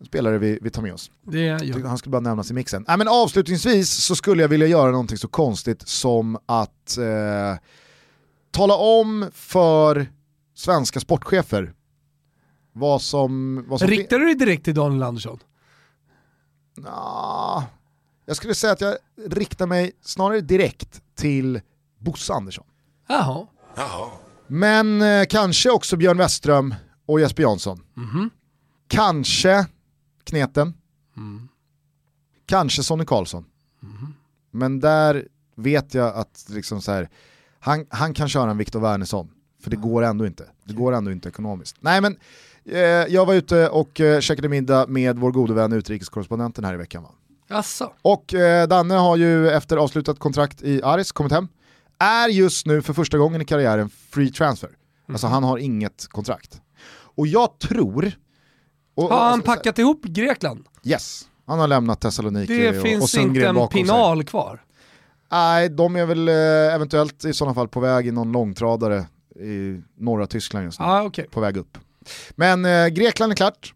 [0.00, 0.06] Mm.
[0.06, 1.10] Spelare vi, vi tar med oss.
[1.22, 1.48] Det
[1.84, 2.84] Han skulle bara nämnas i mixen.
[2.88, 7.58] Nej, men avslutningsvis så skulle jag vilja göra någonting så konstigt som att eh,
[8.50, 10.06] tala om för
[10.54, 11.74] svenska sportchefer
[12.72, 13.64] vad som...
[13.68, 15.38] Vad som Riktar du dig direkt till Daniel Andersson?
[16.76, 17.64] Nja,
[18.26, 18.96] jag skulle säga att jag
[19.26, 21.60] riktar mig snarare direkt till
[21.98, 22.64] Bosse Andersson.
[23.08, 23.46] Jaha.
[24.46, 26.74] Men eh, kanske också Björn Westström
[27.06, 27.84] och Jesper Jansson.
[27.94, 28.30] Mhm.
[28.88, 29.66] Kanske
[30.24, 30.74] Kneten.
[31.16, 31.48] Mm.
[32.46, 33.44] Kanske Sonny Karlsson.
[34.50, 37.08] Men där vet jag att liksom så här,
[37.60, 39.30] han, han kan köra en Viktor Wernersson.
[39.62, 40.46] För det går ändå inte.
[40.64, 41.76] Det går ändå inte ekonomiskt.
[41.80, 42.16] Nej men,
[42.64, 46.76] eh, jag var ute och eh, käkade middag med vår gode vän utrikeskorrespondenten här i
[46.76, 47.02] veckan.
[47.02, 47.10] Va?
[47.48, 47.92] Jaså?
[48.02, 51.48] Och eh, Danne har ju efter avslutat kontrakt i Aris kommit hem.
[51.98, 54.70] Är just nu för första gången i karriären free transfer.
[55.08, 56.60] Alltså han har inget kontrakt.
[57.16, 58.12] Och jag tror...
[58.94, 60.66] Och, Har han alltså, packat ihop Grekland?
[60.84, 64.64] Yes, han har lämnat Thessaloniki Det och, och finns Sundgren inte en pinal kvar.
[65.30, 69.06] Nej, de är väl eh, eventuellt i sådana fall på väg i någon långtradare
[69.40, 70.86] i norra Tyskland just nu.
[70.86, 71.26] Ja, okej.
[71.30, 71.78] På väg upp.
[72.30, 73.74] Men eh, Grekland är klart.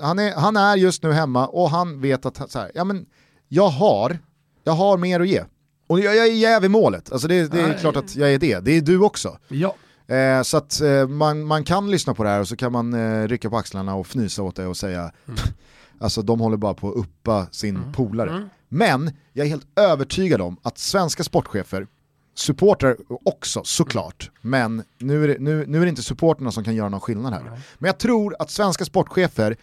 [0.00, 3.06] Han är, han är just nu hemma och han vet att så här, ja, men
[3.48, 4.18] jag, har,
[4.64, 5.44] jag har mer att ge.
[5.86, 7.78] Och jag, jag är jäv i målet, alltså det, det är Nej.
[7.80, 8.60] klart att jag är det.
[8.60, 9.38] Det är du också.
[9.48, 9.74] Ja.
[10.08, 12.94] Eh, så att eh, man, man kan lyssna på det här och så kan man
[12.94, 15.12] eh, rycka på axlarna och fnysa åt det och säga
[16.00, 18.48] alltså de håller bara på att uppa sin polare.
[18.68, 21.86] Men jag är helt övertygad om att svenska sportchefer,
[22.34, 26.74] supportrar också såklart, men nu är, det, nu, nu är det inte supporterna som kan
[26.74, 27.42] göra någon skillnad här.
[27.78, 29.56] Men jag tror att svenska sportchefer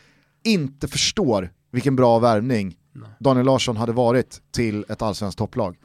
[0.44, 2.76] inte förstår vilken bra värvning
[3.20, 5.78] Daniel Larsson hade varit till ett allsvenskt topplag.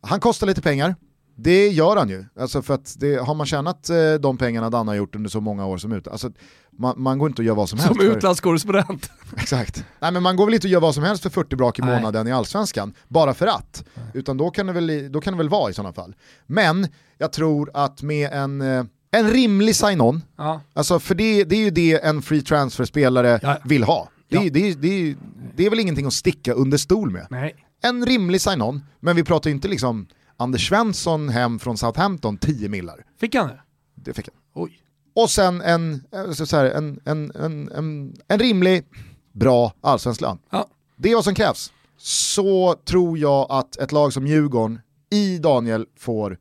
[0.00, 0.94] Han kostar lite pengar,
[1.42, 2.24] det gör han ju.
[2.40, 5.40] Alltså för att det, har man tjänat eh, de pengarna Dan har gjort under så
[5.40, 6.30] många år som ut, alltså
[6.78, 8.00] man, man går inte att göra vad som, helst.
[8.00, 9.10] Som utlandskorrespondent.
[9.36, 9.84] Exakt.
[10.00, 11.82] Nej men man går väl inte att göra vad som helst för 40 brak i
[11.82, 11.96] Nej.
[11.96, 13.84] månaden i allsvenskan, bara för att.
[14.14, 16.14] Utan då kan, det väl, då kan det väl vara i sådana fall.
[16.46, 16.86] Men
[17.18, 20.60] jag tror att med en, eh, en rimlig sign-on, Ja.
[20.72, 23.56] alltså för det, det är ju det en free transfer-spelare Ja.
[23.64, 24.08] vill ha.
[24.28, 24.50] Det, är- Ja.
[24.80, 25.14] det,
[25.56, 27.26] det är väl ingenting att sticka under stol med.
[27.30, 27.54] Nej.
[27.82, 30.06] En rimlig sign-on, men vi pratar ju inte liksom
[30.40, 33.04] Anders Svensson hem från Southampton 10 millar.
[33.20, 33.60] Fick han det?
[33.94, 34.62] Det fick han.
[34.62, 34.82] Oj.
[35.14, 38.84] Och sen en, eh, så här, en, en, en, en, en rimlig,
[39.32, 40.38] bra allsvensk lön.
[40.50, 40.66] Ja.
[40.96, 41.72] Det är vad som krävs.
[41.96, 44.80] Så tror jag att ett lag som Djurgården
[45.10, 46.38] i Daniel får,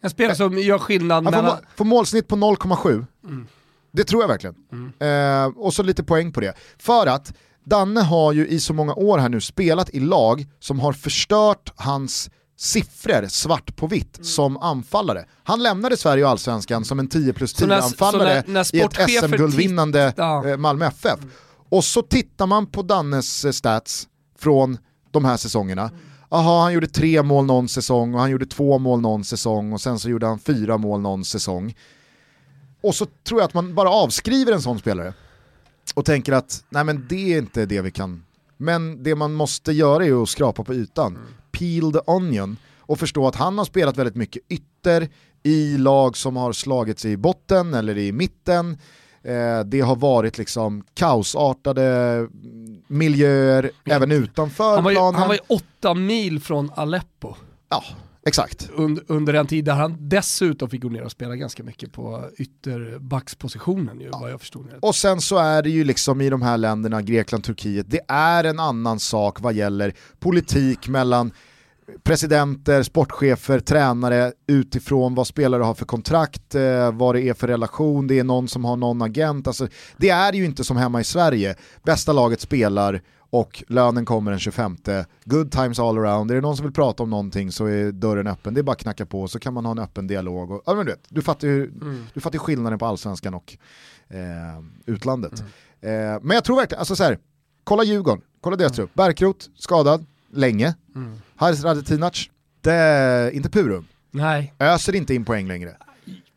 [0.00, 1.56] En spelare som gör skillnad han får, mellan...
[1.56, 3.06] må, får målsnitt på 0,7.
[3.24, 3.46] Mm.
[3.92, 4.56] Det tror jag verkligen.
[4.98, 6.54] Eh, och så lite poäng på det.
[6.78, 7.34] För att
[7.64, 11.72] Danne har ju i så många år här nu spelat i lag som har förstört
[11.76, 12.30] hans
[12.62, 14.24] siffror svart på vitt Mm.
[14.24, 15.24] som anfallare.
[15.44, 18.54] Han lämnade Sverige och Allsvenskan som en 10 plus Så 10 när- anfallare så när-
[18.54, 21.18] när i ett SM-guldvinnande tittar- eh, Malmö FF.
[21.68, 24.08] Och så tittar man på Dannes eh, stats
[24.38, 24.78] från
[25.10, 25.90] de här säsongerna.
[26.30, 29.80] Jaha, han gjorde tre mål någon säsong och han gjorde två mål någon säsong och
[29.80, 31.74] sen så gjorde han fyra mål någon säsong.
[32.82, 35.14] Och så tror jag att man bara avskriver en sån spelare
[35.94, 38.24] och tänker att nej men det är inte det vi kan.
[38.56, 41.18] Men det man måste göra är att skrapa på ytan,
[41.58, 45.08] peel the onion och förstå att han har spelat väldigt mycket ytter
[45.42, 48.78] i lag som har slagits i botten eller i mitten.
[49.24, 52.28] Eh, det har varit liksom kaosartade
[52.88, 55.14] miljöer även utanför Han var, ju, planen.
[55.18, 57.34] han var ju åtta mil från Aleppo
[57.68, 57.84] Ja,
[58.26, 58.70] exakt.
[58.74, 62.30] under, under en tid där han dessutom fick gå ner och spela ganska mycket på
[62.36, 64.66] ytterbackspositionen ju, vad jag förstod.
[64.80, 68.44] Och sen så är det ju liksom i de här länderna, Grekland, Turkiet, det är
[68.44, 71.32] en annan sak vad gäller politik mellan
[72.02, 78.06] presidenter, sportchefer, tränare utifrån vad spelare har för kontrakt, eh, vad det är för relation,
[78.06, 79.46] det är någon som har någon agent.
[79.46, 83.02] Alltså, det är ju inte som hemma i Sverige, bästa laget spelar
[83.32, 84.76] och lönen kommer den 25.
[85.24, 88.26] Good times all around, är det någon som vill prata om någonting så är dörren
[88.26, 90.50] öppen, det är bara att knacka på så kan man ha en öppen dialog.
[90.50, 92.06] Och, ja, men du, vet, du, fattar ju, mm.
[92.14, 93.56] du fattar skillnaden på allsvenskan och
[94.08, 94.18] eh,
[94.86, 95.44] utlandet.
[95.80, 96.14] Mm.
[96.14, 97.18] Eh, men jag tror verkligen, alltså så här,
[97.64, 98.76] kolla Djurgården, kolla deras mm.
[98.76, 100.74] trupp, Bärkrot skadad, länge.
[100.94, 101.20] Mm.
[101.36, 102.30] Haris Radetinac,
[102.60, 103.86] det inte purum.
[104.10, 104.54] Nej.
[104.58, 105.76] Öser inte in poäng längre.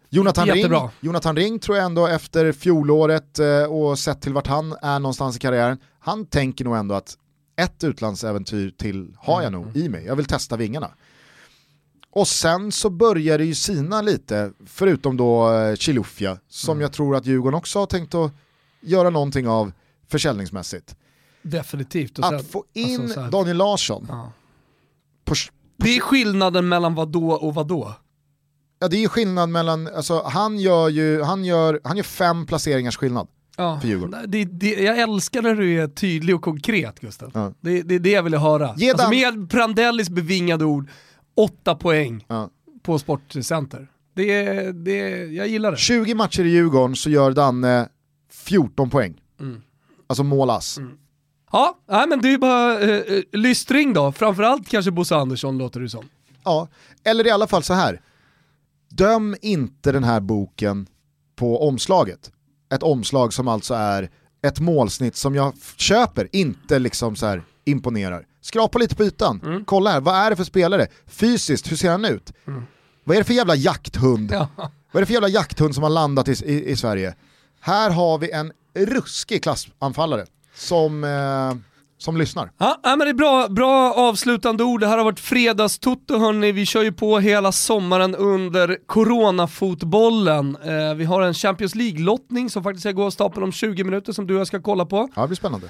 [0.09, 4.75] Jonathan Ring, Jonathan Ring tror jag ändå efter fjolåret eh, och sett till vart han
[4.81, 7.17] är någonstans i karriären, han tänker nog ändå att
[7.55, 9.61] ett utlandsäventyr till har jag mm.
[9.61, 10.91] nog i mig, jag vill testa vingarna.
[12.09, 16.81] Och sen så börjar det ju sina lite, förutom då eh, Chilufya, som mm.
[16.81, 18.31] jag tror att Djurgården också har tänkt att
[18.81, 19.71] göra någonting av
[20.07, 20.95] försäljningsmässigt.
[21.41, 22.19] Definitivt.
[22.19, 24.05] att sen, få in alltså Daniel Larsson.
[24.09, 24.31] Ja.
[25.23, 25.35] På, på,
[25.77, 27.93] det är skillnaden mellan vad då och vad då?
[28.79, 32.97] Ja det är skillnad mellan, alltså han gör ju, han gör, han gör fem placeringars
[32.97, 33.27] skillnad.
[33.57, 34.31] Ja, för Djurgården.
[34.31, 37.31] Det, det, jag älskar när du är tydlig och konkret Gustav.
[37.33, 37.53] Ja.
[37.61, 38.73] Det, det är det jag vill höra.
[38.77, 40.89] Ge alltså, med Prandellis bevingade ord,
[41.35, 42.49] åtta poäng ja.
[42.83, 43.87] på Sportcenter.
[44.15, 45.77] Det, det, jag gillar det.
[45.77, 47.89] 20 matcher i Djurgården så gör Danne
[48.31, 49.21] 14 poäng.
[49.39, 49.61] Mm.
[50.07, 50.77] Alltså målas.
[50.77, 50.97] Mm.
[51.51, 55.79] Ja, nej, men det är bara eh, eh, lystring då, framförallt kanske Bosse Andersson låter
[55.79, 56.05] det som.
[56.43, 56.67] Ja,
[57.03, 58.01] eller i alla fall så här.
[58.89, 60.87] Döm inte den här boken
[61.35, 62.31] på omslaget.
[62.75, 64.09] Ett omslag som alltså är
[64.41, 68.25] ett målsnitt som jag köper, inte liksom så här imponerar.
[68.41, 69.65] Skrapa lite på ytan, mm.
[69.65, 70.87] kolla här, vad är det för spelare?
[71.07, 72.33] Fysiskt, hur ser han ut?
[72.47, 72.63] Mm.
[73.03, 74.31] Vad är det för jävla jakthund?
[74.31, 74.47] Ja.
[74.57, 77.15] Vad är det för jävla jakthund som har landat i, i, i Sverige?
[77.59, 81.53] Här har vi en ruskig klassanfallare som, eh,
[81.97, 82.51] som lyssnar.
[82.57, 84.79] Ja, men det är bra, bra avslutande ord.
[84.79, 86.51] Det här har varit fredagstutto hörni.
[86.51, 90.57] Vi kör ju på hela sommaren under coronafotbollen.
[90.63, 94.13] Eh, vi har en Champions League-lottning som faktiskt ska gå av stapeln om 20 minuter
[94.13, 95.09] som du och jag ska kolla på.
[95.15, 95.67] Ja, det blir spännande.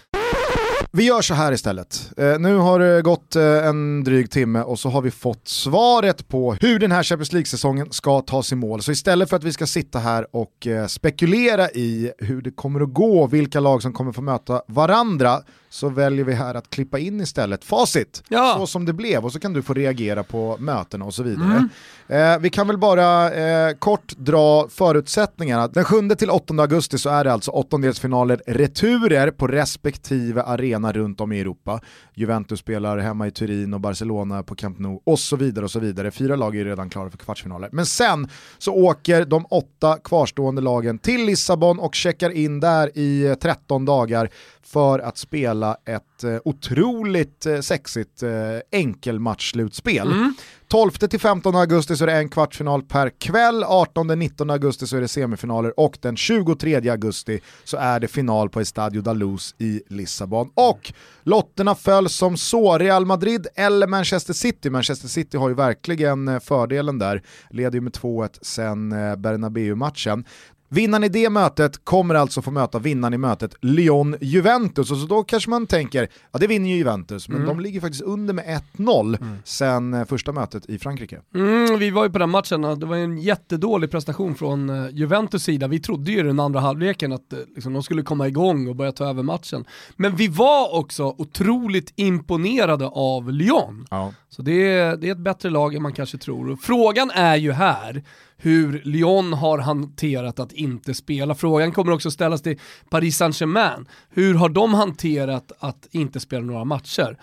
[0.97, 2.11] Vi gör så här istället.
[2.17, 6.27] Eh, nu har det gått eh, en dryg timme och så har vi fått svaret
[6.27, 8.81] på hur den här Champions League-säsongen ska tas i mål.
[8.81, 12.81] Så istället för att vi ska sitta här och eh, spekulera i hur det kommer
[12.81, 15.41] att gå, vilka lag som kommer få möta varandra,
[15.75, 18.55] så väljer vi här att klippa in istället facit, ja.
[18.57, 21.47] så som det blev och så kan du få reagera på mötena och så vidare.
[21.47, 21.69] Mm.
[22.07, 25.67] Eh, vi kan väl bara eh, kort dra förutsättningarna.
[25.67, 31.39] Den 7-8 augusti så är det alltså åttondelsfinaler returer på respektive arena runt om i
[31.39, 31.79] Europa.
[32.13, 35.79] Juventus spelar hemma i Turin och Barcelona på Camp Nou och så vidare och så
[35.79, 36.11] vidare.
[36.11, 37.69] Fyra lag är redan klara för kvartsfinaler.
[37.71, 43.35] Men sen så åker de åtta kvarstående lagen till Lissabon och checkar in där i
[43.41, 44.29] 13 dagar
[44.63, 48.29] för att spela ett eh, otroligt eh, sexigt eh,
[48.71, 50.11] enkelmatchslutspel.
[50.11, 50.33] Mm.
[50.69, 55.79] 12-15 augusti så är det en kvartsfinal per kväll, 18-19 augusti så är det semifinaler
[55.79, 60.51] och den 23 augusti så är det final på Estadio da Luz i Lissabon.
[60.53, 60.93] Och
[61.23, 64.69] lotterna föll som så, Real Madrid eller Manchester City.
[64.69, 70.25] Manchester City har ju verkligen eh, fördelen där, leder ju med 2-1 sen eh, Bernabéu-matchen.
[70.69, 74.91] Vinnaren i det mötet kommer alltså få möta vinnaren i mötet Lyon-Juventus.
[74.91, 77.47] Och så då kanske man tänker, ja det vinner ju Juventus, men mm.
[77.47, 79.37] de ligger faktiskt under med 1-0 mm.
[79.43, 81.21] sen eh, första mötet i Frankrike.
[81.35, 85.43] Mm, vi var ju på den matchen, det var en jättedålig prestation från uh, Juventus
[85.43, 85.67] sida.
[85.67, 88.91] Vi trodde ju den andra halvleken att uh, liksom, de skulle komma igång och börja
[88.91, 89.65] ta över matchen.
[89.95, 93.87] Men vi var också otroligt imponerade av Lyon.
[93.89, 94.13] Ja.
[94.29, 96.55] Så det är, det är ett bättre lag än man kanske tror.
[96.61, 98.03] Frågan är ju här,
[98.37, 101.35] hur Lyon har hanterat att inte spela.
[101.35, 103.87] Frågan kommer också ställas till Paris Saint-Germain.
[104.09, 107.17] Hur har de hanterat att inte spela några matcher?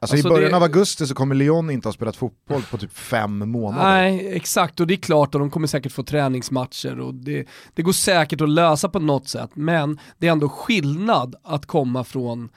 [0.00, 0.56] Alltså, alltså, i början det...
[0.56, 3.90] av augusti så kommer Lyon inte ha spelat fotboll på typ fem månader.
[3.90, 7.82] Nej, exakt och det är klart att de kommer säkert få träningsmatcher och det, det
[7.82, 12.48] går säkert att lösa på något sätt men det är ändå skillnad att komma från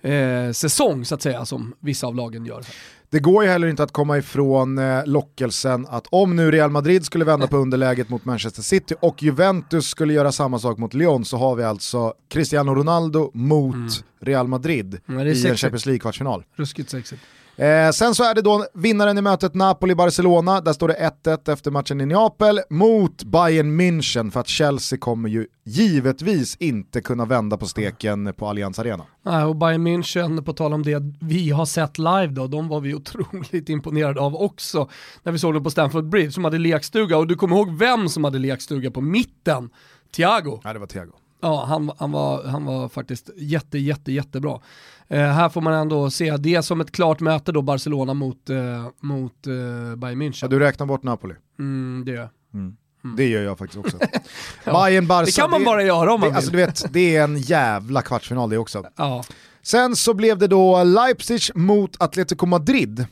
[0.00, 2.64] eh, säsong så att säga som vissa av lagen gör.
[3.12, 7.04] Det går ju heller inte att komma ifrån eh, lockelsen att om nu Real Madrid
[7.04, 11.24] skulle vända på underläget mot Manchester City och Juventus skulle göra samma sak mot Lyon
[11.24, 13.88] så har vi alltså Cristiano Ronaldo mot mm.
[14.20, 16.42] Real Madrid i en Champions League-kvartsfinal.
[16.56, 17.22] Ruskigt sexigt.
[17.62, 21.70] Eh, sen så är det då vinnaren i mötet Napoli-Barcelona, där står det 1-1 efter
[21.70, 27.56] matchen i Neapel mot Bayern München för att Chelsea kommer ju givetvis inte kunna vända
[27.56, 29.04] på steken på Allianz Arena.
[29.22, 32.80] Nej, och Bayern München, på tal om det vi har sett live då, de var
[32.80, 34.88] vi otroligt imponerade av också
[35.22, 38.08] när vi såg dem på Stamford Bridge som hade lekstuga och du kommer ihåg vem
[38.08, 39.70] som hade lekstuga på mitten?
[40.16, 40.60] Thiago.
[40.64, 41.12] Ja det var Thiago.
[41.42, 44.60] Ja, han, han, var, han var faktiskt jätte, jätte, jättebra.
[45.08, 48.56] Eh, här får man ändå se det som ett klart möte då, Barcelona mot, eh,
[49.00, 50.38] mot eh, Bayern München.
[50.42, 51.34] Ja, du räknar bort Napoli.
[51.58, 52.30] Mm, det gör jag.
[52.54, 52.76] Mm.
[53.16, 53.98] Det gör jag faktiskt också.
[54.64, 55.24] Bayern Barca.
[55.24, 56.60] Det kan man bara göra om man det, alltså, vill.
[56.60, 58.84] du vet, det är en jävla kvartsfinal det också.
[58.96, 59.24] Ja.
[59.62, 63.06] Sen så blev det då Leipzig mot Atletico Madrid.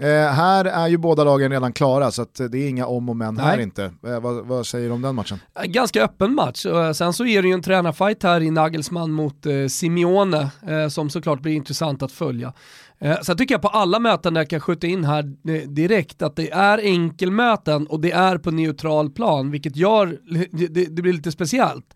[0.00, 3.16] Eh, här är ju båda lagen redan klara så att det är inga om och
[3.16, 3.62] men här Nej.
[3.62, 3.84] inte.
[3.84, 5.38] Eh, vad, vad säger du om den matchen?
[5.64, 6.66] Ganska öppen match.
[6.66, 10.88] Och Sen så är det ju en tränarfight här i Nagelsmann mot eh, Simeone eh,
[10.88, 12.52] som såklart blir intressant att följa.
[12.98, 16.22] Eh, sen tycker jag på alla möten där jag kan skjuta in här eh, direkt
[16.22, 20.18] att det är enkelmöten och det är på neutral plan vilket gör,
[20.68, 21.94] det, det blir lite speciellt.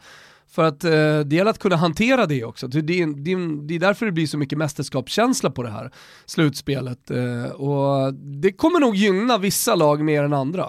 [0.51, 0.91] För att eh,
[1.21, 2.69] det gäller att kunna hantera det också.
[2.69, 5.91] Det är, det, det är därför det blir så mycket mästerskapskänsla på det här
[6.27, 7.11] slutspelet.
[7.11, 10.67] Eh, och det kommer nog gynna vissa lag mer än andra.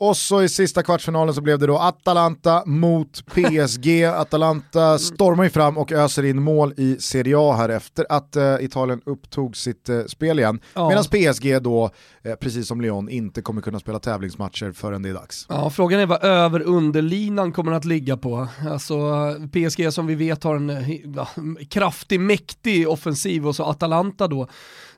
[0.00, 4.04] Och så i sista kvartsfinalen så blev det då Atalanta mot PSG.
[4.04, 8.54] Atalanta stormar ju fram och öser in mål i Serie A här efter att eh,
[8.60, 10.60] Italien upptog sitt eh, spel igen.
[10.74, 10.88] Ja.
[10.88, 11.90] Medan PSG då,
[12.22, 15.46] eh, precis som Lyon, inte kommer kunna spela tävlingsmatcher förrän det är dags.
[15.48, 18.48] Ja, frågan är vad över underlinan kommer att ligga på.
[18.70, 18.94] Alltså
[19.52, 21.28] PSG som vi vet har en eh, ja,
[21.70, 24.48] kraftig, mäktig offensiv och så Atalanta då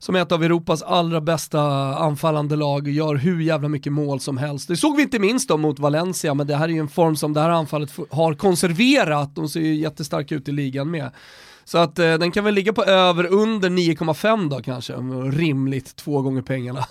[0.02, 1.60] som är ett av Europas allra bästa
[1.96, 4.68] anfallande lag gör hur jävla mycket mål som helst.
[4.68, 7.16] Det såg vi inte minst då mot Valencia, men det här är ju en form
[7.16, 9.34] som det här anfallet har konserverat.
[9.34, 11.10] De ser ju jättestarka ut i ligan med.
[11.64, 14.92] Så att eh, den kan väl ligga på över under 9,5 då kanske,
[15.38, 16.84] rimligt två gånger pengarna.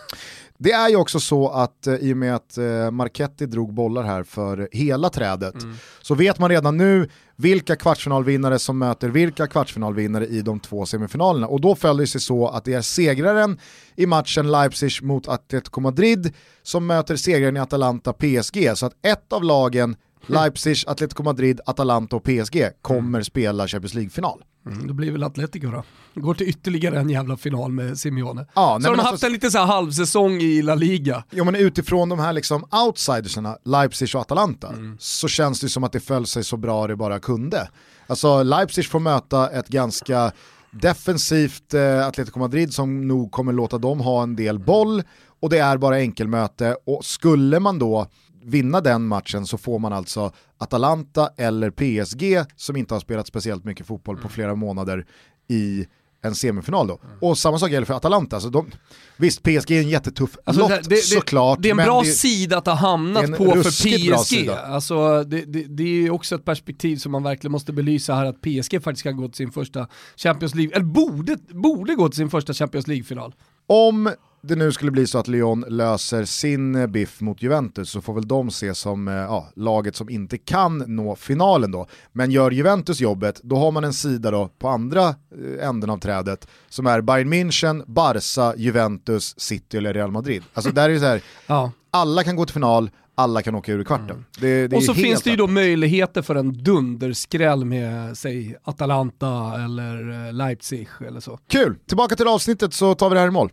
[0.58, 4.04] Det är ju också så att eh, i och med att eh, Marchetti drog bollar
[4.04, 5.56] här för hela trädet
[6.02, 7.10] så vet man redan nu
[7.42, 11.48] vilka kvartsfinalvinnare som möter vilka kvartsfinalvinnare i de två semifinalerna.
[11.48, 13.60] Och då följer det sig så att det är segraren
[13.96, 16.34] i matchen Leipzig mot Atletico Madrid
[16.64, 18.78] som möter segraren i Atalanta PSG.
[18.78, 19.96] Så att ett av lagen,
[20.28, 24.44] Leipzig, Atletico Madrid, Atalanta och PSG kommer spela Champions League-final.
[24.66, 25.84] Mm, då blir väl Atletico då.
[26.22, 28.46] Går till ytterligare en jävla final med Simeone.
[28.56, 31.24] Ja, så har de haft alltså- en lite så här halvsäsong i La Liga.
[31.30, 35.92] Ja men utifrån de här liksom outsidersarna, Leipzig och Atalanta, så känns det som att
[35.92, 37.70] det föll sig så bra det bara kunde.
[38.08, 40.32] Alltså Leipzig får möta ett ganska
[40.72, 45.04] defensivt eh, Atletico Madrid som nog kommer låta dem ha en del boll
[45.42, 48.08] och det är bara enkelmöte och skulle man då
[48.44, 53.64] vinna den matchen så får man alltså Atalanta eller PSG som inte har spelat speciellt
[53.64, 55.06] mycket fotboll på flera månader
[55.48, 55.86] i
[56.24, 57.00] en semifinal då.
[57.22, 58.36] Och samma sak gäller för Atalanta.
[58.36, 58.72] Alltså de,
[59.18, 61.60] visst, PSG är en jättetuff Alltså, lott det, det, såklart.
[61.62, 64.50] det är en bra det- sida att ha hamnat på för PSG.
[64.50, 68.26] Alltså, det, det, det är ju också ett perspektiv som man verkligen måste belysa här
[68.26, 72.18] att PSG faktiskt kan gå till sin första Champions League, eller borde, borde gå till
[72.18, 73.34] sin första Champions League-final.
[73.68, 74.12] Om
[74.44, 78.14] det nu skulle bli så att Lyon löser sin eh, biff mot Juventus så får
[78.14, 81.88] väl de se som eh, ja, laget som inte kan nå finalen då.
[82.12, 85.98] Men gör Juventus jobbet, då har man en sida då på andra eh, änden av
[85.98, 90.44] trädet som är Bayern München, Barca, Juventus, City eller Real Madrid.
[90.54, 91.72] Alltså där är det så här, Ja.
[91.92, 94.26] alla kan gå till final, alla kan åka ur kvarten.
[94.40, 99.54] Det, det Och så finns det ju då möjligheter för en dunderskräll med, säg, Atalanta
[99.64, 101.40] eller Leipzig eller så.
[101.50, 101.76] Kul!
[101.88, 103.52] Tillbaka till avsnittet så tar vi det här i mål.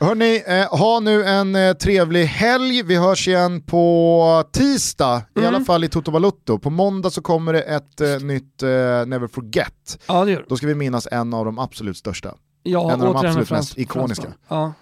[0.00, 2.82] Hörni, eh, ha nu en eh, trevlig helg.
[2.82, 6.58] Vi hörs igen på tisdag, i alla fall i Toto Balutto.
[6.58, 8.62] På måndag så kommer det ett eh, nytt
[9.06, 9.98] Never Forget.
[10.06, 10.46] Ja, det gör.
[10.48, 12.34] Då ska vi minnas en av de absolut största.
[12.62, 14.28] Ja, En av de absolut mest ikoniska.
[14.48, 14.72] Ja.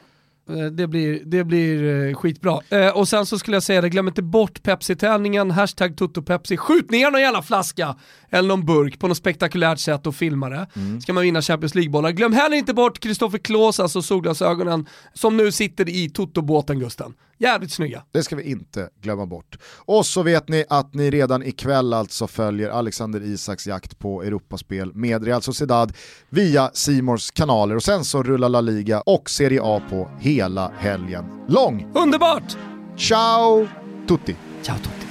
[0.52, 2.60] Eh, Det blir, det blir eh, skitbra.
[2.70, 6.56] Eh, och sen så skulle jag säga det, glöm inte bort Pepsi-tävlingen, hashtag TotoPepsi.
[6.56, 7.96] Skjut ner någon jävla flaska
[8.30, 10.66] eller någon burk på något spektakulärt sätt och filma det.
[10.76, 11.00] Mm.
[11.00, 12.10] Ska man vinna Champions League-bollar.
[12.10, 17.14] Glöm heller inte bort Kristoffer Klås, alltså solglasögonen, som nu sitter i Toto-båten Gusten.
[17.42, 18.02] Jävligt snygga.
[18.12, 19.58] Det ska vi inte glömma bort.
[19.76, 24.94] Och så vet ni att ni redan ikväll alltså följer Alexander Isaks jakt på Europaspel
[24.94, 25.92] med Real Sociedad
[26.28, 31.24] via Simors kanaler och sen så rullar La Liga och Serie A på hela helgen
[31.48, 31.92] lång.
[31.94, 32.56] Underbart!
[32.96, 33.68] Ciao
[34.08, 34.36] tutti!
[34.62, 35.01] Ciao Totti.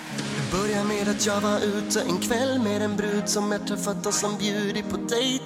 [0.52, 4.14] Det med att jag var ute en kväll med en brud som jag träffat och
[4.14, 5.46] som bjudit på dejt.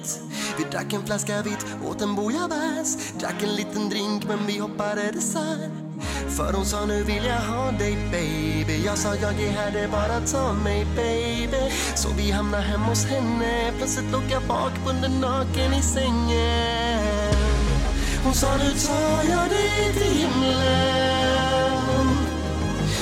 [0.58, 5.10] Vi drack en flaska vitt, åt en bouillabaisse, drack en liten drink men vi hoppade
[5.12, 5.70] dessert.
[6.36, 9.80] För hon sa nu vill jag ha dig baby Jag sa jag är här, det
[9.80, 15.20] är bara ta mig baby Så vi hamnar hemma hos henne Plötsligt låg jag bakbunden
[15.20, 17.34] naken i sängen
[18.24, 21.05] Hon sa nu tar jag dig till himlen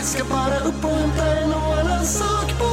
[0.04, 2.63] Ska bara upp och hämta en och annan sak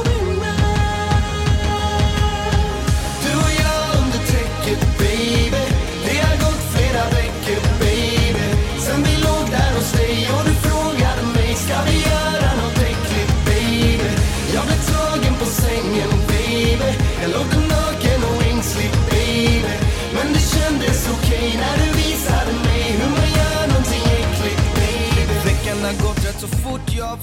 [26.92, 27.16] Så fort jag har